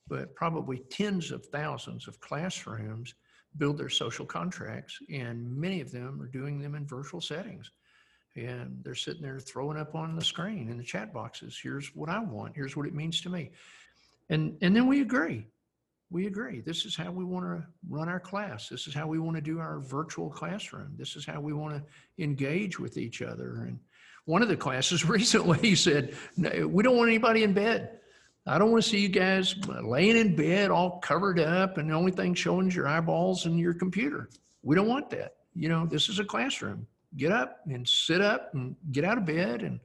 but 0.09 0.35
probably 0.35 0.79
tens 0.91 1.31
of 1.31 1.47
thousands 1.47 2.09
of 2.09 2.21
classrooms 2.21 3.15
build 3.57 3.79
their 3.79 3.89
social 3.89 4.25
contracts, 4.25 4.99
and 5.13 5.57
many 5.57 5.81
of 5.81 5.91
them 5.91 6.21
are 6.23 6.27
doing 6.27 6.61
them 6.61 6.75
in 6.75 6.87
virtual 6.87 7.21
settings. 7.21 7.71
And 8.37 8.81
they're 8.85 8.95
sitting 8.95 9.23
there 9.23 9.41
throwing 9.41 9.77
up 9.77 9.97
on 9.97 10.15
the 10.15 10.25
screen 10.25 10.69
in 10.71 10.79
the 10.79 10.85
chat 10.85 11.13
boxes. 11.13 11.59
Here's 11.61 11.95
what 11.97 12.09
I 12.09 12.21
want. 12.21 12.55
Here's 12.55 12.77
what 12.77 12.87
it 12.87 12.95
means 12.95 13.21
to 13.23 13.29
me. 13.29 13.51
And 14.29 14.57
and 14.63 14.75
then 14.75 14.87
we 14.87 15.01
agree 15.01 15.47
we 16.11 16.27
agree. 16.27 16.61
This 16.61 16.85
is 16.85 16.97
how 16.97 17.13
we 17.13 17.25
want 17.25 17.47
to 17.47 17.65
run 17.89 18.09
our 18.09 18.19
class. 18.19 18.69
This 18.69 18.89
is 18.89 18.95
how 18.95 19.07
we 19.07 19.21
want 19.21 19.37
to 19.37 19.41
do 19.41 19.61
our 19.61 19.79
virtual 19.79 20.29
classroom. 20.29 20.93
This 20.97 21.15
is 21.15 21.25
how 21.25 21.41
we 21.41 21.53
want 21.53 21.75
to 21.75 22.23
engage 22.23 22.81
with 22.81 22.97
each 22.97 23.23
other. 23.23 23.63
And 23.67 23.79
one 24.25 24.43
of 24.43 24.49
the 24.49 24.57
classes 24.57 25.05
recently 25.09 25.75
said, 25.77 26.15
no, 26.37 26.67
We 26.67 26.83
don't 26.83 26.97
want 26.97 27.09
anybody 27.09 27.45
in 27.45 27.53
bed. 27.53 28.01
I 28.47 28.59
don't 28.59 28.73
want 28.73 28.83
to 28.83 28.89
see 28.89 28.99
you 28.99 29.09
guys 29.09 29.55
laying 29.83 30.17
in 30.17 30.35
bed 30.35 30.71
all 30.71 30.99
covered 30.99 31.39
up 31.39 31.79
and 31.79 31.89
the 31.89 31.95
only 31.95 32.11
thing 32.11 32.35
showing 32.35 32.69
is 32.69 32.75
your 32.75 32.89
eyeballs 32.89 33.47
and 33.47 33.61
your 33.61 33.75
computer. 33.75 34.31
We 34.63 34.75
don't 34.75 34.89
want 34.89 35.11
that. 35.11 35.37
You 35.55 35.69
know, 35.69 35.87
this 35.87 36.09
is 36.09 36.19
a 36.19 36.25
classroom. 36.25 36.87
Get 37.17 37.31
up 37.31 37.61
and 37.67 37.87
sit 37.87 38.21
up 38.21 38.53
and 38.55 38.75
get 38.91 39.05
out 39.05 39.19
of 39.19 39.27
bed. 39.27 39.63
And, 39.63 39.79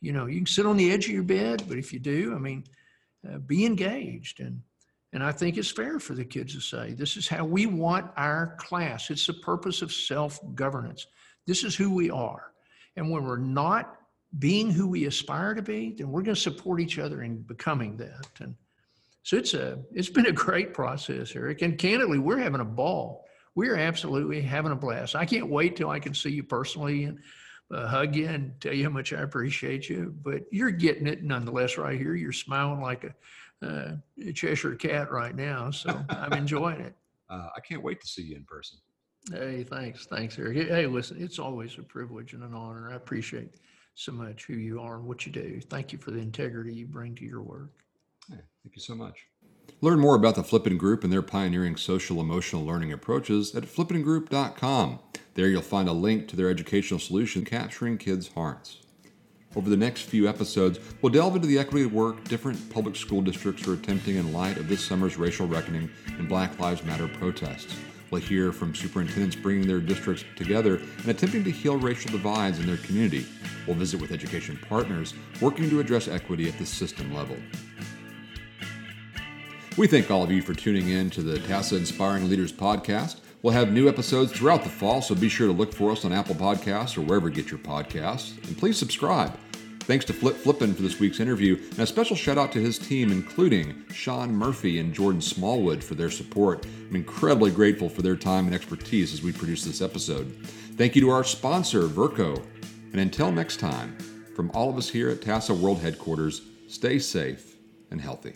you 0.00 0.12
know, 0.12 0.26
you 0.26 0.38
can 0.38 0.46
sit 0.46 0.66
on 0.66 0.76
the 0.76 0.90
edge 0.90 1.06
of 1.06 1.12
your 1.12 1.22
bed, 1.22 1.64
but 1.68 1.78
if 1.78 1.92
you 1.92 1.98
do, 1.98 2.34
I 2.34 2.38
mean, 2.38 2.64
uh, 3.28 3.38
be 3.38 3.64
engaged 3.64 4.40
and 4.40 4.62
and 5.12 5.22
I 5.22 5.32
think 5.32 5.58
it's 5.58 5.70
fair 5.70 5.98
for 5.98 6.14
the 6.14 6.24
kids 6.24 6.54
to 6.54 6.60
say, 6.60 6.94
this 6.94 7.16
is 7.16 7.28
how 7.28 7.44
we 7.44 7.66
want 7.66 8.10
our 8.16 8.56
class. 8.58 9.10
It's 9.10 9.26
the 9.26 9.34
purpose 9.34 9.82
of 9.82 9.92
self 9.92 10.40
governance. 10.54 11.06
This 11.46 11.64
is 11.64 11.74
who 11.74 11.94
we 11.94 12.10
are. 12.10 12.52
And 12.96 13.10
when 13.10 13.24
we're 13.24 13.36
not 13.36 13.96
being 14.38 14.70
who 14.70 14.88
we 14.88 15.04
aspire 15.04 15.54
to 15.54 15.62
be, 15.62 15.94
then 15.96 16.10
we're 16.10 16.22
going 16.22 16.34
to 16.34 16.40
support 16.40 16.80
each 16.80 16.98
other 16.98 17.22
in 17.22 17.42
becoming 17.42 17.96
that. 17.98 18.26
And 18.40 18.54
so 19.22 19.36
it's 19.36 19.54
a 19.54 19.78
it's 19.92 20.08
been 20.08 20.26
a 20.26 20.32
great 20.32 20.72
process, 20.72 21.36
Eric. 21.36 21.62
And 21.62 21.78
candidly, 21.78 22.18
we're 22.18 22.38
having 22.38 22.60
a 22.60 22.64
ball. 22.64 23.26
We're 23.54 23.76
absolutely 23.76 24.40
having 24.40 24.72
a 24.72 24.76
blast. 24.76 25.14
I 25.14 25.26
can't 25.26 25.50
wait 25.50 25.76
till 25.76 25.90
I 25.90 26.00
can 26.00 26.14
see 26.14 26.30
you 26.30 26.42
personally 26.42 27.04
and 27.04 27.18
uh, 27.70 27.86
hug 27.86 28.16
you 28.16 28.26
and 28.26 28.58
tell 28.60 28.72
you 28.72 28.84
how 28.84 28.90
much 28.90 29.12
I 29.12 29.20
appreciate 29.20 29.90
you. 29.90 30.14
But 30.22 30.44
you're 30.50 30.70
getting 30.70 31.06
it 31.06 31.22
nonetheless 31.22 31.76
right 31.76 31.98
here. 31.98 32.14
You're 32.14 32.32
smiling 32.32 32.80
like 32.80 33.04
a 33.04 33.14
uh, 33.62 33.92
Cheshire 34.34 34.74
cat 34.74 35.10
right 35.10 35.34
now, 35.34 35.70
so 35.70 36.04
I'm 36.08 36.32
enjoying 36.34 36.80
it. 36.80 36.94
Uh, 37.30 37.48
I 37.56 37.60
can't 37.60 37.82
wait 37.82 38.00
to 38.00 38.06
see 38.06 38.22
you 38.22 38.36
in 38.36 38.44
person. 38.44 38.78
Hey, 39.30 39.64
thanks, 39.64 40.06
thanks, 40.06 40.38
Eric. 40.38 40.68
Hey, 40.68 40.86
listen, 40.86 41.16
it's 41.20 41.38
always 41.38 41.78
a 41.78 41.82
privilege 41.82 42.32
and 42.32 42.42
an 42.42 42.54
honor. 42.54 42.90
I 42.90 42.96
appreciate 42.96 43.54
so 43.94 44.12
much 44.12 44.44
who 44.44 44.54
you 44.54 44.80
are 44.80 44.96
and 44.96 45.06
what 45.06 45.26
you 45.26 45.32
do. 45.32 45.60
Thank 45.68 45.92
you 45.92 45.98
for 45.98 46.10
the 46.10 46.18
integrity 46.18 46.74
you 46.74 46.86
bring 46.86 47.14
to 47.16 47.24
your 47.24 47.42
work. 47.42 47.70
Hey, 48.28 48.40
thank 48.62 48.74
you 48.74 48.82
so 48.82 48.94
much. 48.94 49.26
Learn 49.80 50.00
more 50.00 50.16
about 50.16 50.34
the 50.34 50.44
Flippin 50.44 50.76
Group 50.76 51.04
and 51.04 51.12
their 51.12 51.22
pioneering 51.22 51.76
social 51.76 52.20
emotional 52.20 52.64
learning 52.64 52.92
approaches 52.92 53.54
at 53.54 53.64
flippingroup.com. 53.64 54.98
There 55.34 55.48
you'll 55.48 55.62
find 55.62 55.88
a 55.88 55.92
link 55.92 56.28
to 56.28 56.36
their 56.36 56.50
educational 56.50 57.00
solution 57.00 57.44
capturing 57.44 57.98
kids' 57.98 58.28
hearts. 58.34 58.78
Over 59.54 59.68
the 59.68 59.76
next 59.76 60.02
few 60.02 60.28
episodes, 60.28 60.78
we'll 61.02 61.12
delve 61.12 61.36
into 61.36 61.46
the 61.46 61.58
equity 61.58 61.84
work 61.84 62.24
different 62.24 62.70
public 62.70 62.96
school 62.96 63.20
districts 63.20 63.68
are 63.68 63.74
attempting 63.74 64.16
in 64.16 64.32
light 64.32 64.56
of 64.56 64.68
this 64.68 64.82
summer's 64.82 65.18
racial 65.18 65.46
reckoning 65.46 65.90
and 66.18 66.28
Black 66.28 66.58
Lives 66.58 66.82
Matter 66.84 67.06
protests. 67.06 67.76
We'll 68.10 68.22
hear 68.22 68.52
from 68.52 68.74
superintendents 68.74 69.36
bringing 69.36 69.66
their 69.66 69.80
districts 69.80 70.24
together 70.36 70.76
and 70.76 71.08
attempting 71.08 71.44
to 71.44 71.50
heal 71.50 71.76
racial 71.76 72.10
divides 72.12 72.60
in 72.60 72.66
their 72.66 72.78
community. 72.78 73.26
We'll 73.66 73.76
visit 73.76 74.00
with 74.00 74.12
education 74.12 74.58
partners 74.68 75.14
working 75.40 75.68
to 75.70 75.80
address 75.80 76.08
equity 76.08 76.48
at 76.48 76.58
the 76.58 76.66
system 76.66 77.12
level. 77.14 77.36
We 79.78 79.86
thank 79.86 80.10
all 80.10 80.22
of 80.22 80.30
you 80.30 80.42
for 80.42 80.52
tuning 80.52 80.90
in 80.90 81.08
to 81.10 81.22
the 81.22 81.38
TASA 81.38 81.76
Inspiring 81.76 82.28
Leaders 82.28 82.52
podcast. 82.52 83.20
We'll 83.42 83.54
have 83.54 83.72
new 83.72 83.88
episodes 83.88 84.30
throughout 84.30 84.62
the 84.62 84.70
fall, 84.70 85.00
so 85.00 85.14
be 85.14 85.28
sure 85.28 85.46
to 85.46 85.52
look 85.52 85.72
for 85.72 85.90
us 85.90 86.04
on 86.04 86.12
Apple 86.12 86.34
Podcasts 86.34 86.96
or 86.96 87.00
wherever 87.00 87.28
you 87.28 87.34
get 87.34 87.50
your 87.50 87.58
podcasts. 87.58 88.36
And 88.46 88.56
please 88.56 88.78
subscribe. 88.78 89.36
Thanks 89.84 90.04
to 90.04 90.12
Flip 90.12 90.36
Flippin 90.36 90.74
for 90.74 90.82
this 90.82 91.00
week's 91.00 91.18
interview, 91.18 91.56
and 91.70 91.80
a 91.80 91.86
special 91.86 92.14
shout 92.14 92.38
out 92.38 92.52
to 92.52 92.60
his 92.60 92.78
team, 92.78 93.10
including 93.10 93.84
Sean 93.92 94.32
Murphy 94.32 94.78
and 94.78 94.94
Jordan 94.94 95.20
Smallwood, 95.20 95.82
for 95.82 95.96
their 95.96 96.10
support. 96.10 96.64
I'm 96.88 96.94
incredibly 96.94 97.50
grateful 97.50 97.88
for 97.88 98.00
their 98.00 98.14
time 98.14 98.46
and 98.46 98.54
expertise 98.54 99.12
as 99.12 99.22
we 99.22 99.32
produce 99.32 99.64
this 99.64 99.82
episode. 99.82 100.32
Thank 100.76 100.94
you 100.94 101.02
to 101.02 101.10
our 101.10 101.24
sponsor, 101.24 101.82
Virco. 101.82 102.40
And 102.92 103.00
until 103.00 103.32
next 103.32 103.58
time, 103.58 103.96
from 104.36 104.52
all 104.52 104.70
of 104.70 104.76
us 104.76 104.88
here 104.88 105.08
at 105.10 105.20
TASA 105.20 105.52
World 105.52 105.80
Headquarters, 105.80 106.42
stay 106.68 107.00
safe 107.00 107.56
and 107.90 108.00
healthy. 108.00 108.34